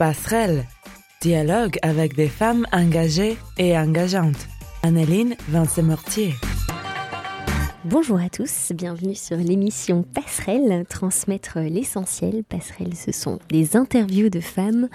Passerelle. 0.00 0.64
Dialogue 1.20 1.76
avec 1.82 2.16
des 2.16 2.28
femmes 2.28 2.66
engagées 2.72 3.36
et 3.58 3.76
engageantes. 3.76 4.48
Anneline 4.82 5.36
Vincent-Mortier. 5.50 6.32
Bonjour 7.84 8.18
à 8.18 8.30
tous, 8.30 8.72
bienvenue 8.74 9.14
sur 9.14 9.36
l'émission 9.36 10.02
Passerelle, 10.02 10.86
transmettre 10.88 11.58
l'essentiel. 11.58 12.44
Passerelle, 12.48 12.94
ce 12.94 13.12
sont 13.12 13.40
des 13.50 13.76
interviews 13.76 14.30
de 14.30 14.40
femmes 14.40 14.88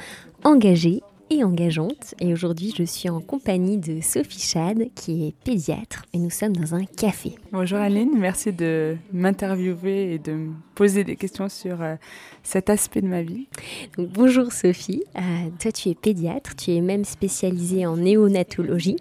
engagées 0.44 1.04
et 1.29 1.44
engageante. 1.44 2.15
Et 2.19 2.33
aujourd'hui, 2.33 2.73
je 2.78 2.83
suis 2.83 3.10
en 3.10 3.21
compagnie 3.21 3.78
de 3.78 4.01
Sophie 4.01 4.39
Chad, 4.39 4.89
qui 4.96 5.28
est 5.28 5.35
pédiatre, 5.44 6.03
et 6.13 6.17
nous 6.17 6.29
sommes 6.29 6.55
dans 6.55 6.75
un 6.75 6.85
café. 6.85 7.35
Bonjour 7.51 7.79
Aline, 7.79 8.17
merci 8.17 8.51
de 8.51 8.97
m'interviewer 9.12 10.13
et 10.13 10.19
de 10.19 10.33
me 10.33 10.53
poser 10.75 11.03
des 11.03 11.15
questions 11.15 11.49
sur 11.49 11.81
euh, 11.81 11.96
cet 12.43 12.69
aspect 12.69 13.01
de 13.01 13.07
ma 13.07 13.21
vie. 13.21 13.47
bonjour 13.97 14.51
Sophie, 14.51 15.03
euh, 15.15 15.19
toi 15.60 15.71
tu 15.71 15.89
es 15.89 15.96
pédiatre, 15.96 16.55
tu 16.55 16.71
es 16.71 16.81
même 16.81 17.05
spécialisée 17.05 17.85
en 17.85 17.97
néonatologie. 17.97 18.97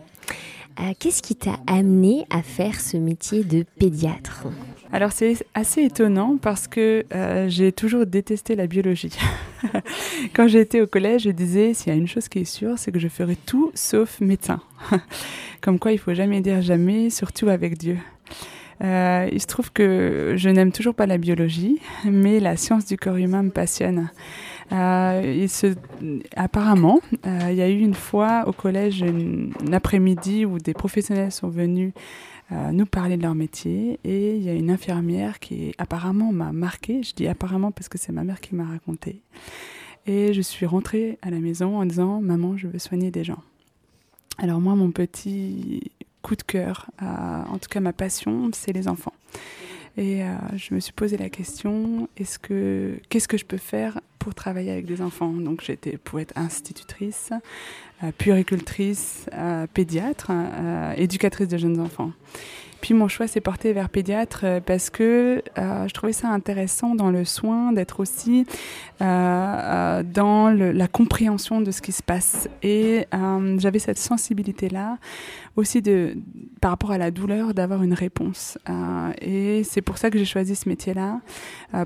Euh, 0.80 0.92
qu'est-ce 0.98 1.23
qui 1.23 1.37
t'a 1.37 1.59
amené 1.66 2.27
à 2.30 2.42
faire 2.42 2.80
ce 2.80 2.96
métier 2.96 3.45
de 3.45 3.65
pédiatre 3.78 4.46
Alors 4.92 5.12
c'est 5.12 5.46
assez 5.55 5.82
étonnant 5.82 6.37
parce 6.41 6.66
que 6.66 7.05
euh, 7.15 7.48
j'ai 7.48 7.70
toujours 7.70 8.06
détesté 8.06 8.56
la 8.56 8.66
biologie. 8.66 9.16
Quand 10.34 10.48
j'étais 10.48 10.80
au 10.80 10.88
collège, 10.88 11.23
je 11.23 11.30
disais 11.30 11.74
s'il 11.74 11.92
y 11.92 11.96
a 11.96 11.98
une 11.98 12.09
chose 12.09 12.29
qui 12.29 12.41
est 12.41 12.45
sûre, 12.45 12.77
c'est 12.77 12.91
que 12.91 12.98
je 12.98 13.09
ferai 13.09 13.37
tout 13.37 13.70
sauf 13.74 14.20
médecin. 14.20 14.60
Comme 15.60 15.79
quoi 15.79 15.92
il 15.92 15.98
faut 15.98 16.15
jamais 16.15 16.41
dire 16.41 16.60
jamais, 16.60 17.09
surtout 17.09 17.48
avec 17.48 17.79
Dieu. 17.79 17.98
Euh, 18.82 19.29
il 19.30 19.41
se 19.41 19.46
trouve 19.46 19.73
que 19.73 20.34
je 20.37 20.48
n'aime 20.48 20.73
toujours 20.73 20.95
pas 20.95 21.06
la 21.06 21.18
biologie, 21.18 21.79
mais 22.04 22.41
la 22.41 22.56
science 22.56 22.84
du 22.84 22.96
corps 22.96 23.16
humain 23.16 23.45
me 23.45 23.51
passionne. 23.51 24.10
Euh, 24.73 25.46
apparemment, 26.36 27.00
euh, 27.27 27.48
il 27.50 27.56
y 27.56 27.62
a 27.62 27.68
eu 27.68 27.80
une 27.80 27.95
fois 27.95 28.45
au 28.46 28.52
collège 28.52 29.02
un 29.02 29.73
après-midi 29.73 30.45
où 30.45 30.59
des 30.59 30.74
professionnels 30.74 31.32
sont 31.32 31.48
venus 31.48 31.93
euh, 32.52 32.73
nous 32.73 32.87
parler 32.87 33.16
de 33.16 33.23
leur 33.23 33.34
métier 33.34 33.98
et 34.04 34.37
il 34.37 34.43
y 34.43 34.48
a 34.48 34.54
une 34.54 34.71
infirmière 34.71 35.38
qui 35.38 35.74
apparemment 35.79 36.32
m'a 36.32 36.52
marqué. 36.52 37.02
Je 37.02 37.15
dis 37.15 37.26
apparemment 37.29 37.73
parce 37.73 37.88
que 37.88 37.98
c'est 37.98 38.12
ma 38.12 38.24
mère 38.24 38.40
qui 38.40 38.54
m'a 38.54 38.65
raconté. 38.65 39.21
Et 40.06 40.34
je 40.34 40.43
suis 40.43 40.66
rentrée 40.66 41.18
à 41.23 41.30
la 41.30 41.38
maison 41.38 41.78
en 41.78 41.87
disant 41.87 42.21
Maman, 42.21 42.56
je 42.56 42.68
veux 42.68 42.78
soigner 42.78 43.10
des 43.10 43.24
gens. 43.24 43.43
Alors, 44.38 44.60
moi, 44.60 44.74
mon 44.74 44.90
petit 44.90 45.93
coup 46.21 46.37
de 46.37 46.43
cœur, 46.43 46.90
en 47.01 47.56
tout 47.59 47.68
cas 47.71 47.80
ma 47.80 47.93
passion, 47.93 48.51
c'est 48.52 48.73
les 48.73 48.88
enfants. 48.88 49.15
Et 49.96 50.23
je 50.56 50.74
me 50.74 50.80
suis 50.80 50.92
posé 50.92 51.16
la 51.16 51.28
question 51.28 52.09
est-ce 52.16 52.38
que 52.40 52.98
qu'est-ce 53.09 53.28
que 53.28 53.38
je 53.38 53.45
peux 53.45 53.59
faire 53.59 54.00
pour 54.18 54.34
travailler 54.34 54.73
avec 54.73 54.87
des 54.87 55.00
enfants? 55.00 55.32
Donc 55.32 55.62
j'étais 55.62 55.98
pour 55.98 56.18
être 56.18 56.37
institutrice, 56.37 57.30
euh, 58.02 58.10
puéricultrice, 58.16 59.26
euh, 59.32 59.66
pédiatre, 59.72 60.30
euh, 60.30 60.92
éducatrice 60.96 61.46
de 61.46 61.56
jeunes 61.56 61.80
enfants. 61.80 62.10
Puis 62.85 62.93
mon 62.93 63.09
choix 63.09 63.27
s'est 63.27 63.40
porté 63.40 63.73
vers 63.73 63.88
pédiatre 63.88 64.41
euh, 64.44 64.60
parce 64.60 64.91
que 64.91 65.43
euh, 65.56 65.88
je 65.88 65.94
trouvais 65.94 66.12
ça 66.12 66.28
intéressant 66.28 66.94
dans 66.94 67.10
le 67.10 67.25
soin 67.25 67.72
d'être 67.72 67.99
aussi 67.99 68.44
euh, 69.00 70.03
dans 70.03 70.50
la 70.50 70.87
compréhension 70.87 71.62
de 71.62 71.71
ce 71.71 71.81
qui 71.81 71.93
se 71.93 72.03
passe. 72.03 72.47
Et 72.62 73.06
j'avais 73.56 73.78
cette 73.78 73.97
sensibilité-là 73.97 74.99
aussi 75.56 75.81
de, 75.81 76.15
par 76.60 76.72
rapport 76.72 76.91
à 76.91 76.99
la 76.99 77.10
douleur 77.10 77.55
d'avoir 77.55 77.82
une 77.82 77.94
réponse. 77.94 78.59
et 79.22 79.62
c'est 79.65 79.81
pour 79.81 79.97
ça 79.97 80.10
que 80.10 80.19
j'ai 80.19 80.25
choisi 80.27 80.55
ce 80.55 80.69
métier-là, 80.69 81.21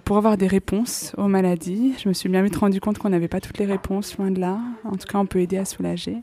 pour 0.04 0.16
avoir 0.16 0.36
des 0.36 0.48
réponses 0.48 1.14
aux 1.16 1.28
maladies. 1.28 1.94
Je 2.02 2.08
me 2.08 2.14
suis 2.14 2.28
bien 2.28 2.42
vite 2.42 2.56
rendu 2.56 2.80
compte 2.80 2.98
qu'on 2.98 3.10
n'avait 3.10 3.28
pas 3.28 3.40
toutes 3.40 3.58
les 3.58 3.66
réponses, 3.66 4.16
loin 4.18 4.30
de 4.30 4.40
là. 4.40 4.58
En 4.84 4.96
tout 4.96 5.06
cas, 5.06 5.18
on 5.18 5.26
peut 5.26 5.40
aider 5.40 5.58
à 5.58 5.64
soulager. 5.64 6.22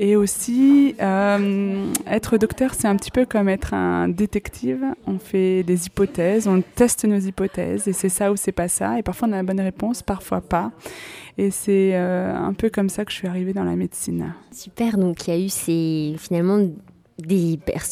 Et 0.00 0.14
aussi, 0.14 0.94
euh, 1.00 1.92
être 2.06 2.38
docteur, 2.38 2.74
c'est 2.74 2.86
un 2.86 2.94
petit 2.94 3.10
peu 3.10 3.26
comme 3.26 3.48
être 3.48 3.74
un 3.74 4.08
détective. 4.08 4.84
On 5.08 5.18
fait 5.18 5.64
des 5.64 5.86
hypothèses, 5.86 6.46
on 6.46 6.62
teste 6.62 7.04
nos 7.04 7.18
hypothèses, 7.18 7.88
et 7.88 7.92
c'est 7.92 8.08
ça 8.08 8.30
ou 8.30 8.36
c'est 8.36 8.52
pas 8.52 8.68
ça. 8.68 8.98
Et 8.98 9.02
parfois 9.02 9.26
on 9.28 9.32
a 9.32 9.36
la 9.36 9.42
bonne 9.42 9.60
réponse, 9.60 10.02
parfois 10.02 10.40
pas. 10.40 10.70
Et 11.36 11.50
c'est 11.50 11.92
euh, 11.94 12.32
un 12.32 12.52
peu 12.52 12.70
comme 12.70 12.88
ça 12.88 13.04
que 13.04 13.10
je 13.10 13.16
suis 13.16 13.26
arrivée 13.26 13.52
dans 13.52 13.64
la 13.64 13.74
médecine. 13.74 14.34
Super, 14.52 14.98
donc 14.98 15.26
il 15.26 15.34
y 15.34 15.36
a 15.36 15.40
eu 15.40 15.48
ces, 15.48 16.14
finalement 16.16 16.64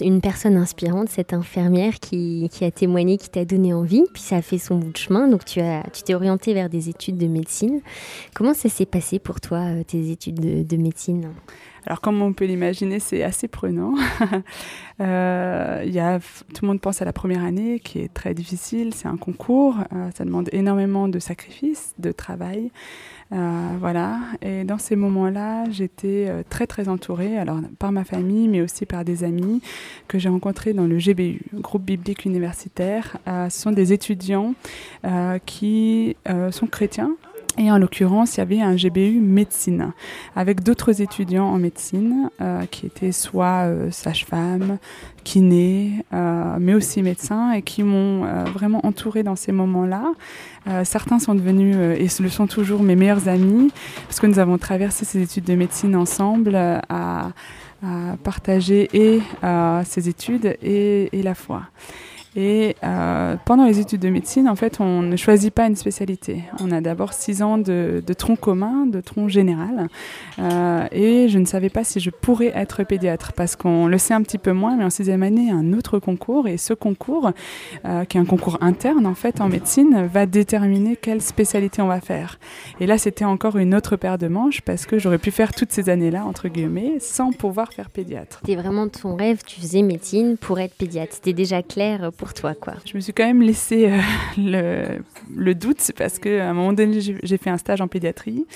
une 0.00 0.20
personne 0.20 0.56
inspirante, 0.56 1.08
cette 1.08 1.32
infirmière 1.32 1.94
qui, 1.98 2.48
a 2.60 2.70
témoigné, 2.70 3.18
qui 3.18 3.28
t'a 3.28 3.44
donné 3.44 3.74
envie, 3.74 4.04
puis 4.12 4.22
ça 4.22 4.36
a 4.36 4.42
fait 4.42 4.58
son 4.58 4.76
bout 4.76 4.92
de 4.92 4.96
chemin, 4.96 5.26
donc 5.26 5.44
tu 5.44 5.60
t'es 6.04 6.14
orientée 6.14 6.54
vers 6.54 6.68
des 6.68 6.88
études 6.88 7.18
de 7.18 7.26
médecine. 7.26 7.80
Comment 8.34 8.54
ça 8.54 8.68
s'est 8.68 8.86
passé 8.86 9.18
pour 9.18 9.40
toi, 9.40 9.58
euh, 9.58 9.82
tes 9.82 10.12
études 10.12 10.38
de, 10.38 10.62
de 10.62 10.76
médecine? 10.80 11.30
Alors, 11.86 12.00
comme 12.00 12.20
on 12.20 12.32
peut 12.32 12.46
l'imaginer, 12.46 12.98
c'est 12.98 13.22
assez 13.22 13.46
prenant. 13.46 13.94
euh, 15.00 15.84
y 15.86 16.00
a, 16.00 16.18
tout 16.18 16.62
le 16.62 16.66
monde 16.66 16.80
pense 16.80 17.00
à 17.00 17.04
la 17.04 17.12
première 17.12 17.44
année 17.44 17.78
qui 17.78 18.00
est 18.00 18.12
très 18.12 18.34
difficile. 18.34 18.92
C'est 18.92 19.06
un 19.06 19.16
concours. 19.16 19.76
Euh, 19.94 20.10
ça 20.16 20.24
demande 20.24 20.48
énormément 20.52 21.06
de 21.06 21.20
sacrifices, 21.20 21.94
de 22.00 22.10
travail. 22.10 22.72
Euh, 23.30 23.68
voilà. 23.78 24.18
Et 24.42 24.64
dans 24.64 24.78
ces 24.78 24.96
moments-là, 24.96 25.70
j'étais 25.70 26.28
très 26.50 26.66
très 26.66 26.88
entourée, 26.88 27.38
alors 27.38 27.60
par 27.78 27.92
ma 27.92 28.02
famille, 28.02 28.48
mais 28.48 28.62
aussi 28.62 28.84
par 28.84 29.04
des 29.04 29.22
amis 29.22 29.62
que 30.08 30.18
j'ai 30.18 30.28
rencontrés 30.28 30.72
dans 30.72 30.86
le 30.86 30.98
GBU, 30.98 31.42
groupe 31.54 31.84
biblique 31.84 32.24
universitaire. 32.24 33.18
ce 33.26 33.48
sont 33.50 33.72
des 33.72 33.92
étudiants 33.92 34.54
qui 35.44 36.16
sont 36.50 36.66
chrétiens, 36.66 37.16
et 37.58 37.70
en 37.70 37.78
l'occurrence, 37.78 38.36
il 38.36 38.38
y 38.38 38.40
avait 38.42 38.60
un 38.60 38.74
GBU 38.74 39.20
médecine 39.20 39.92
avec 40.34 40.62
d'autres 40.62 41.00
étudiants 41.00 41.46
en 41.46 41.58
médecine 41.58 42.30
euh, 42.40 42.64
qui 42.66 42.86
étaient 42.86 43.12
soit 43.12 43.66
euh, 43.66 43.90
sages-femmes, 43.90 44.78
kinés, 45.26 46.04
euh, 46.14 46.56
mais 46.60 46.74
aussi 46.74 47.02
médecins 47.02 47.50
et 47.52 47.62
qui 47.62 47.82
m'ont 47.82 48.24
euh, 48.24 48.44
vraiment 48.44 48.80
entourée 48.86 49.24
dans 49.24 49.34
ces 49.34 49.50
moments-là. 49.52 50.12
Euh, 50.68 50.84
certains 50.84 51.18
sont 51.18 51.34
devenus 51.34 51.76
et 51.76 52.22
le 52.22 52.28
sont 52.28 52.46
toujours 52.46 52.82
mes 52.82 52.94
meilleurs 52.94 53.28
amis 53.28 53.72
parce 54.06 54.20
que 54.20 54.26
nous 54.26 54.38
avons 54.38 54.56
traversé 54.56 55.04
ces 55.04 55.20
études 55.20 55.44
de 55.44 55.54
médecine 55.54 55.96
ensemble 55.96 56.54
à, 56.54 56.82
à 56.88 57.32
partager 58.22 58.88
et 58.92 59.20
ces 59.84 60.08
études 60.08 60.56
et, 60.62 61.08
et 61.12 61.22
la 61.22 61.34
foi. 61.34 61.62
Et 62.36 62.76
euh, 62.84 63.36
pendant 63.46 63.64
les 63.64 63.80
études 63.80 64.02
de 64.02 64.10
médecine, 64.10 64.46
en 64.46 64.56
fait, 64.56 64.78
on 64.80 65.00
ne 65.00 65.16
choisit 65.16 65.52
pas 65.52 65.66
une 65.66 65.74
spécialité. 65.74 66.42
On 66.60 66.70
a 66.70 66.82
d'abord 66.82 67.14
six 67.14 67.42
ans 67.42 67.56
de, 67.56 68.02
tronc 68.16 68.36
commun, 68.36 68.84
de 68.84 69.00
tronc 69.00 69.28
général. 69.28 69.88
Euh, 70.38 70.86
et 70.92 71.28
je 71.30 71.38
ne 71.38 71.46
savais 71.46 71.70
pas 71.70 71.82
si 71.82 71.98
je 71.98 72.10
pourrais 72.10 72.52
être 72.54 72.84
pédiatre 72.84 73.32
parce 73.32 73.56
qu'on 73.56 73.86
le 73.86 73.96
sait 73.96 74.12
un 74.12 74.20
petit 74.20 74.36
peu 74.36 74.52
moins, 74.52 74.76
mais 74.76 74.84
en 74.84 74.90
sixième 74.90 75.22
année, 75.22 75.50
un 75.50 75.72
autre 75.72 75.98
concours. 75.98 76.46
Et 76.46 76.58
ce 76.58 76.74
concours, 76.74 77.30
euh, 77.86 78.04
qui 78.04 78.18
est 78.18 78.20
un 78.20 78.26
concours 78.26 78.58
interne, 78.60 79.06
en 79.06 79.14
fait, 79.14 79.40
en 79.40 79.48
médecine, 79.48 80.06
va 80.12 80.26
déterminer 80.26 80.96
quelle 80.96 81.22
spécialité 81.22 81.80
on 81.80 81.88
va 81.88 82.02
faire. 82.02 82.38
Et 82.80 82.86
là, 82.86 82.98
c'était 82.98 83.24
encore 83.24 83.56
une 83.56 83.74
autre 83.74 83.96
paire 83.96 84.18
de 84.18 84.28
manches 84.28 84.60
parce 84.60 84.84
que 84.84 84.98
j'aurais 84.98 85.18
pu 85.18 85.30
faire 85.30 85.54
toutes 85.54 85.72
ces 85.72 85.88
années-là, 85.88 86.26
entre 86.26 86.48
guillemets, 86.48 86.98
sans 87.00 87.32
pouvoir 87.32 87.72
faire 87.72 87.88
pédiatre. 87.88 88.40
C'était 88.44 88.60
vraiment 88.60 88.88
ton 88.88 89.16
rêve, 89.16 89.40
tu 89.46 89.58
faisais 89.58 89.80
médecine 89.80 90.36
pour 90.36 90.60
être 90.60 90.74
pédiatre. 90.74 91.14
C'était 91.14 91.32
déjà 91.32 91.62
clair 91.62 92.10
pour 92.12 92.25
Je 92.84 92.96
me 92.96 93.00
suis 93.00 93.12
quand 93.12 93.26
même 93.26 93.42
laissé 93.42 93.90
euh, 93.90 93.98
le, 95.36 95.54
doute 95.54 95.92
parce 95.96 96.18
qu'à 96.18 96.48
un 96.48 96.52
moment 96.52 96.72
donné, 96.72 97.00
j'ai 97.00 97.38
fait 97.38 97.50
un 97.50 97.58
stage 97.58 97.80
en 97.80 97.88
pédiatrie 97.88 98.46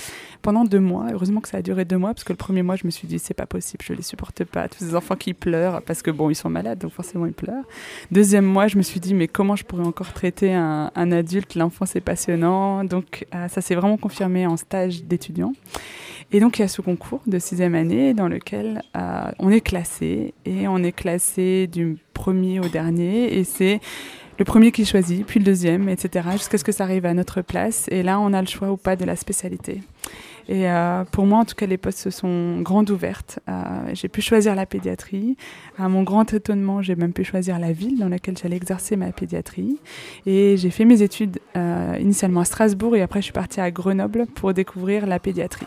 pendant 0.42 0.64
deux 0.64 0.80
mois. 0.80 1.06
Heureusement 1.12 1.40
que 1.40 1.48
ça 1.48 1.58
a 1.58 1.62
duré 1.62 1.84
deux 1.84 1.98
mois 1.98 2.14
parce 2.14 2.24
que 2.24 2.32
le 2.32 2.36
premier 2.36 2.62
mois, 2.62 2.76
je 2.76 2.84
me 2.84 2.90
suis 2.90 3.06
dit, 3.06 3.18
c'est 3.18 3.34
pas 3.34 3.46
possible, 3.46 3.84
je 3.86 3.92
les 3.92 4.02
supporte 4.02 4.44
pas. 4.44 4.68
Tous 4.68 4.78
ces 4.78 4.94
enfants 4.94 5.16
qui 5.16 5.34
pleurent 5.34 5.82
parce 5.82 6.02
que 6.02 6.10
bon, 6.10 6.30
ils 6.30 6.34
sont 6.34 6.50
malades, 6.50 6.78
donc 6.78 6.92
forcément 6.92 7.26
ils 7.26 7.32
pleurent. 7.32 7.64
Deuxième 8.10 8.44
mois, 8.44 8.66
je 8.66 8.76
me 8.76 8.82
suis 8.82 9.00
dit, 9.00 9.14
mais 9.14 9.28
comment 9.28 9.56
je 9.56 9.64
pourrais 9.64 9.86
encore 9.86 10.12
traiter 10.12 10.54
un, 10.54 10.90
adulte? 10.94 11.54
L'enfant, 11.54 11.86
c'est 11.86 12.00
passionnant. 12.00 12.84
Donc, 12.84 13.26
euh, 13.34 13.48
ça 13.48 13.60
s'est 13.60 13.74
vraiment 13.74 13.96
confirmé 13.96 14.46
en 14.46 14.56
stage 14.56 15.04
d'étudiant. 15.04 15.52
Et 16.32 16.38
donc 16.38 16.58
il 16.58 16.62
y 16.62 16.64
a 16.64 16.68
ce 16.68 16.80
concours 16.80 17.20
de 17.26 17.38
sixième 17.38 17.74
année 17.74 18.14
dans 18.14 18.28
lequel 18.28 18.82
euh, 18.96 19.30
on 19.40 19.50
est 19.50 19.60
classé 19.60 20.32
et 20.44 20.68
on 20.68 20.78
est 20.78 20.92
classé 20.92 21.66
du 21.66 21.96
premier 22.14 22.60
au 22.60 22.68
dernier 22.68 23.36
et 23.36 23.44
c'est 23.44 23.80
le 24.38 24.44
premier 24.44 24.72
qui 24.72 24.86
choisit, 24.86 25.26
puis 25.26 25.40
le 25.40 25.44
deuxième, 25.44 25.88
etc. 25.88 26.28
jusqu'à 26.32 26.56
ce 26.56 26.64
que 26.64 26.72
ça 26.72 26.84
arrive 26.84 27.04
à 27.04 27.14
notre 27.14 27.42
place 27.42 27.88
et 27.90 28.04
là 28.04 28.20
on 28.20 28.32
a 28.32 28.40
le 28.40 28.46
choix 28.46 28.70
ou 28.70 28.76
pas 28.76 28.94
de 28.94 29.04
la 29.04 29.16
spécialité. 29.16 29.80
Et 30.48 30.68
euh, 30.68 31.04
pour 31.04 31.26
moi, 31.26 31.38
en 31.38 31.44
tout 31.44 31.54
cas, 31.54 31.66
les 31.66 31.76
postes 31.76 31.98
se 31.98 32.10
sont 32.10 32.60
grandes 32.62 32.90
ouvertes. 32.90 33.38
Euh, 33.48 33.62
j'ai 33.92 34.08
pu 34.08 34.20
choisir 34.20 34.56
la 34.56 34.66
pédiatrie. 34.66 35.36
À 35.78 35.88
mon 35.88 36.02
grand 36.02 36.32
étonnement, 36.32 36.82
j'ai 36.82 36.96
même 36.96 37.12
pu 37.12 37.22
choisir 37.22 37.60
la 37.60 37.70
ville 37.70 37.98
dans 37.98 38.08
laquelle 38.08 38.36
j'allais 38.36 38.56
exercer 38.56 38.96
ma 38.96 39.12
pédiatrie. 39.12 39.78
Et 40.26 40.56
j'ai 40.56 40.70
fait 40.70 40.84
mes 40.84 41.02
études 41.02 41.38
initialement 42.00 42.40
à 42.40 42.44
Strasbourg 42.44 42.96
et 42.96 43.02
après 43.02 43.20
je 43.20 43.24
suis 43.24 43.32
partie 43.32 43.60
à 43.60 43.70
Grenoble 43.70 44.26
pour 44.34 44.52
découvrir 44.52 45.06
la 45.06 45.20
pédiatrie. 45.20 45.66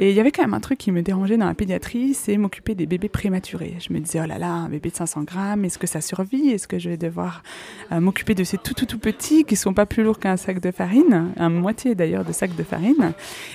Et 0.00 0.10
il 0.10 0.16
y 0.16 0.20
avait 0.20 0.30
quand 0.30 0.42
même 0.42 0.54
un 0.54 0.60
truc 0.60 0.78
qui 0.78 0.92
me 0.92 1.02
dérangeait 1.02 1.36
dans 1.36 1.46
la 1.46 1.54
pédiatrie, 1.54 2.14
c'est 2.14 2.36
m'occuper 2.36 2.76
des 2.76 2.86
bébés 2.86 3.08
prématurés. 3.08 3.74
Je 3.80 3.92
me 3.92 3.98
disais, 3.98 4.20
oh 4.22 4.26
là 4.26 4.38
là, 4.38 4.50
un 4.52 4.68
bébé 4.68 4.90
de 4.90 4.94
500 4.94 5.24
grammes, 5.24 5.64
est-ce 5.64 5.76
que 5.76 5.88
ça 5.88 6.00
survit? 6.00 6.50
Est-ce 6.50 6.68
que 6.68 6.78
je 6.78 6.90
vais 6.90 6.96
devoir 6.96 7.42
euh, 7.90 7.98
m'occuper 7.98 8.36
de 8.36 8.44
ces 8.44 8.58
tout 8.58 8.74
tout 8.74 8.86
tout 8.86 9.00
petits 9.00 9.42
qui 9.42 9.56
sont 9.56 9.74
pas 9.74 9.86
plus 9.86 10.04
lourds 10.04 10.20
qu'un 10.20 10.36
sac 10.36 10.60
de 10.60 10.70
farine, 10.70 11.32
un 11.36 11.50
moitié 11.50 11.96
d'ailleurs 11.96 12.24
de 12.24 12.32
sac 12.32 12.54
de 12.54 12.62
farine. 12.62 13.12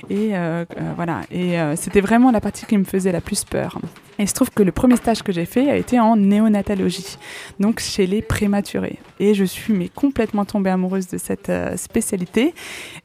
Et 0.09 0.31
euh, 0.33 0.65
voilà, 0.97 1.21
et 1.31 1.55
c'était 1.77 2.01
vraiment 2.01 2.29
la 2.29 2.41
partie 2.41 2.65
qui 2.65 2.77
me 2.77 2.83
faisait 2.83 3.13
la 3.13 3.21
plus 3.21 3.45
peur. 3.45 3.79
Et 4.19 4.23
il 4.23 4.29
se 4.29 4.33
trouve 4.33 4.51
que 4.51 4.61
le 4.61 4.71
premier 4.71 4.95
stage 4.95 5.23
que 5.23 5.31
j'ai 5.31 5.45
fait 5.45 5.69
a 5.71 5.75
été 5.75 5.99
en 5.99 6.15
néonatologie, 6.15 7.17
donc 7.59 7.79
chez 7.79 8.05
les 8.05 8.21
prématurés. 8.21 8.99
Et 9.19 9.33
je 9.33 9.43
suis 9.43 9.73
mais 9.73 9.89
complètement 9.89 10.45
tombée 10.45 10.69
amoureuse 10.69 11.07
de 11.07 11.17
cette 11.17 11.49
euh, 11.49 11.75
spécialité, 11.77 12.53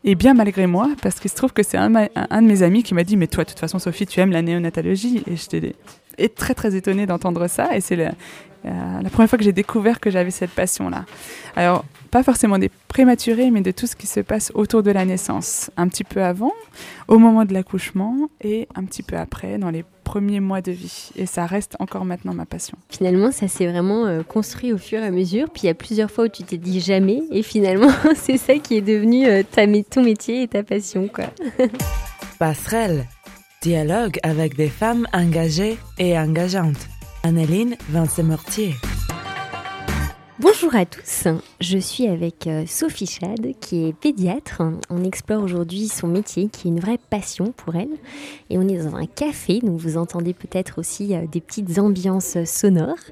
et 0.05 0.15
bien 0.15 0.35
malgré 0.35 0.67
moi, 0.67 0.91
parce 1.01 1.19
qu'il 1.19 1.31
se 1.31 1.37
trouve 1.37 1.53
que 1.53 1.63
c'est 1.63 1.79
un, 1.79 1.95
un, 1.95 2.43
de 2.43 2.47
mes 2.47 2.63
amis 2.63 2.83
qui 2.83 2.93
m'a 2.93 3.05
dit, 3.05 3.17
mais 3.17 3.27
toi, 3.29 3.45
de 3.45 3.51
toute 3.51 3.59
façon, 3.59 3.79
Sophie, 3.79 4.07
tu 4.07 4.21
aimes 4.21 4.33
la 4.33 4.43
néonatologie. 4.43 5.23
Et 5.27 5.37
j'étais 5.37 5.75
très 6.29 6.55
très 6.55 6.75
étonnée 6.75 7.07
d'entendre 7.07 7.47
ça, 7.47 7.77
et 7.77 7.81
c'est 7.81 7.97
le, 7.97 8.09
euh, 8.65 9.03
la 9.03 9.11
première 9.11 9.29
fois 9.29 9.39
que 9.39 9.45
j'ai 9.45 9.53
découvert 9.53 10.01
que 10.01 10.11
j'avais 10.11 10.31
cette 10.31 10.51
passion-là. 10.51 11.05
Alors, 11.55 11.85
pas 12.11 12.23
forcément 12.23 12.59
des 12.59 12.71
prématurés, 12.89 13.51
mais 13.51 13.61
de 13.61 13.71
tout 13.71 13.87
ce 13.87 13.95
qui 13.95 14.07
se 14.07 14.21
passe 14.21 14.51
autour 14.55 14.83
de 14.83 14.91
la 14.91 15.05
naissance. 15.05 15.71
Un 15.77 15.89
petit 15.89 16.05
peu 16.05 16.23
avant, 16.23 16.53
au 17.07 17.19
moment 17.19 17.45
de 17.45 17.53
l'accouchement, 17.53 18.31
et 18.41 18.67
un 18.75 18.85
petit 18.85 19.03
peu 19.03 19.17
après, 19.17 19.59
dans 19.59 19.71
les 19.71 19.85
premiers 20.05 20.41
mois 20.41 20.63
de 20.63 20.73
vie. 20.73 21.11
Et 21.17 21.27
ça 21.27 21.45
reste 21.45 21.77
encore 21.81 22.07
maintenant 22.07 22.33
ma 22.33 22.47
passion. 22.47 22.79
Finalement, 22.89 23.31
ça 23.31 23.47
s'est 23.47 23.67
vraiment 23.67 24.07
euh, 24.07 24.23
construit 24.23 24.73
au 24.73 24.79
fur 24.79 25.01
et 25.01 25.07
à 25.07 25.11
mesure. 25.11 25.51
Puis 25.51 25.65
il 25.65 25.67
y 25.67 25.71
a 25.71 25.75
plusieurs 25.75 26.11
fois 26.11 26.25
où 26.25 26.29
tu 26.29 26.43
t'es 26.45 26.57
dit 26.57 26.81
jamais, 26.81 27.23
et 27.31 27.43
finalement, 27.43 27.91
c'est 28.17 28.39
ça 28.39 28.55
qui 28.55 28.77
est 28.77 28.81
devenu 28.81 29.27
euh, 29.27 29.43
ta, 29.43 29.67
ton 29.83 30.03
métier 30.03 30.43
et 30.43 30.49
ta 30.49 30.63
passion. 30.63 31.09
quoi. 31.09 31.27
Passerelle, 32.39 33.07
dialogue 33.69 34.19
avec 34.23 34.57
des 34.57 34.71
femmes 34.71 35.07
engagées 35.13 35.77
et 35.99 36.19
engageantes. 36.19 36.89
Anneline 37.23 37.77
Vincent-Mortier. 37.91 38.73
Bonjour 40.39 40.75
à 40.75 40.87
tous, 40.87 41.29
je 41.61 41.77
suis 41.77 42.07
avec 42.07 42.47
euh, 42.47 42.65
Sophie 42.67 43.05
Chad 43.05 43.47
qui 43.61 43.87
est 43.87 43.93
pédiatre. 43.93 44.63
On 44.89 45.05
explore 45.05 45.43
aujourd'hui 45.43 45.89
son 45.89 46.09
métier 46.09 46.49
qui 46.49 46.69
est 46.69 46.71
une 46.71 46.81
vraie 46.81 46.97
passion 47.11 47.53
pour 47.53 47.77
elle 47.77 47.91
et 48.49 48.57
on 48.57 48.67
est 48.67 48.79
dans 48.79 48.97
un 48.97 49.05
café 49.05 49.61
donc 49.61 49.79
vous 49.79 49.99
entendez 49.99 50.33
peut-être 50.33 50.79
aussi 50.79 51.15
euh, 51.15 51.27
des 51.31 51.43
petites 51.43 51.79
ambiances 51.79 52.43
sonores. 52.45 53.05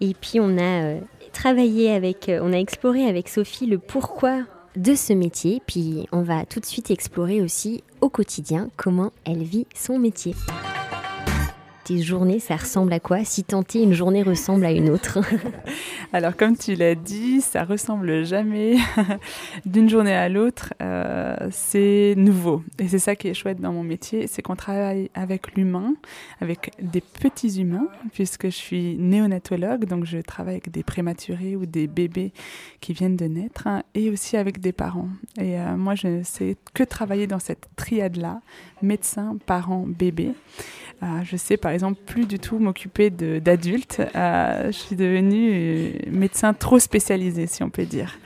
Et 0.00 0.14
puis 0.18 0.40
on 0.40 0.56
a 0.56 0.84
euh, 0.84 1.00
travaillé 1.34 1.92
avec, 1.92 2.30
on 2.40 2.54
a 2.54 2.56
exploré 2.56 3.04
avec 3.04 3.28
Sophie 3.28 3.66
le 3.66 3.76
pourquoi 3.76 4.46
de 4.76 4.94
ce 4.94 5.12
métier, 5.12 5.62
puis 5.66 6.06
on 6.12 6.22
va 6.22 6.44
tout 6.46 6.60
de 6.60 6.66
suite 6.66 6.90
explorer 6.90 7.42
aussi 7.42 7.82
au 8.00 8.08
quotidien 8.08 8.70
comment 8.76 9.12
elle 9.24 9.42
vit 9.42 9.66
son 9.74 9.98
métier 9.98 10.34
tes 11.92 12.02
journées, 12.02 12.38
ça 12.38 12.56
ressemble 12.56 12.92
à 12.92 13.00
quoi? 13.00 13.24
Si 13.24 13.44
tenter 13.44 13.82
une 13.82 13.92
journée 13.92 14.22
ressemble 14.22 14.64
à 14.64 14.72
une 14.72 14.88
autre 14.88 15.18
Alors, 16.12 16.36
comme 16.36 16.56
tu 16.56 16.74
l'as 16.74 16.94
dit, 16.94 17.40
ça 17.40 17.64
ressemble 17.64 18.24
jamais 18.24 18.76
d'une 19.66 19.88
journée 19.88 20.14
à 20.14 20.28
l'autre. 20.28 20.72
Euh, 20.80 21.36
c'est 21.50 22.14
nouveau. 22.16 22.62
Et 22.78 22.88
c'est 22.88 22.98
ça 22.98 23.16
qui 23.16 23.28
est 23.28 23.34
chouette 23.34 23.60
dans 23.60 23.72
mon 23.72 23.82
métier, 23.82 24.26
c'est 24.26 24.42
qu'on 24.42 24.56
travaille 24.56 25.10
avec 25.14 25.54
l'humain, 25.54 25.94
avec 26.40 26.72
des 26.80 27.00
petits 27.00 27.60
humains, 27.60 27.88
puisque 28.12 28.46
je 28.46 28.56
suis 28.56 28.96
néonatologue, 28.96 29.84
donc 29.84 30.04
je 30.04 30.18
travaille 30.18 30.54
avec 30.54 30.70
des 30.70 30.82
prématurés 30.82 31.56
ou 31.56 31.66
des 31.66 31.86
bébés 31.86 32.32
qui 32.80 32.92
viennent 32.92 33.16
de 33.16 33.26
naître, 33.26 33.66
hein, 33.66 33.82
et 33.94 34.10
aussi 34.10 34.36
avec 34.36 34.60
des 34.60 34.72
parents. 34.72 35.08
Et 35.38 35.58
euh, 35.58 35.76
moi, 35.76 35.94
je 35.94 36.06
ne 36.08 36.22
sais 36.22 36.56
que 36.74 36.84
travailler 36.84 37.26
dans 37.26 37.38
cette 37.38 37.68
triade-là, 37.76 38.40
médecin, 38.82 39.36
parents, 39.46 39.84
bébé. 39.86 40.32
Euh, 41.02 41.24
je 41.24 41.36
sais 41.36 41.56
par 41.56 41.72
exemple 41.72 41.81
plus 41.92 42.26
du 42.26 42.38
tout 42.38 42.58
m'occuper 42.58 43.10
d'adultes. 43.10 44.00
Euh, 44.14 44.66
je 44.66 44.76
suis 44.76 44.96
devenue 44.96 45.50
euh, 45.52 45.92
médecin 46.10 46.54
trop 46.54 46.78
spécialisé, 46.78 47.46
si 47.46 47.62
on 47.62 47.70
peut 47.70 47.84
dire. 47.84 48.18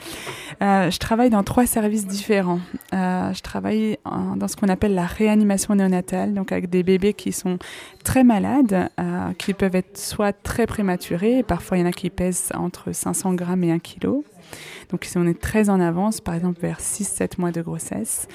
je 0.60 0.98
travaille 0.98 1.30
dans 1.30 1.42
trois 1.42 1.66
services 1.66 2.06
différents. 2.06 2.60
je 2.92 3.40
travaille 3.40 3.98
dans 4.04 4.48
ce 4.48 4.56
qu'on 4.56 4.68
appelle 4.68 4.94
la 4.94 5.06
réanimation 5.06 5.74
néonatale, 5.74 6.34
donc 6.34 6.52
avec 6.52 6.70
des 6.70 6.82
bébés 6.82 7.14
qui 7.14 7.32
sont 7.32 7.58
très 8.04 8.24
malades, 8.24 8.88
qui 9.38 9.54
peuvent 9.54 9.74
être 9.74 9.98
soit 9.98 10.32
très 10.32 10.66
prématurés, 10.66 11.42
parfois 11.42 11.78
il 11.78 11.80
y 11.80 11.84
en 11.84 11.88
a 11.88 11.92
qui 11.92 12.10
pèsent 12.10 12.52
entre 12.54 12.92
500 12.92 13.34
grammes 13.34 13.64
et 13.64 13.72
1 13.72 13.78
kg 13.78 14.22
donc 14.90 15.04
si 15.04 15.18
on 15.18 15.26
est 15.26 15.40
très 15.40 15.68
en 15.70 15.80
avance, 15.80 16.20
par 16.20 16.34
exemple 16.34 16.60
vers 16.60 16.80
6-7 16.80 17.32
mois 17.38 17.52
de 17.52 17.62
grossesse, 17.62 18.28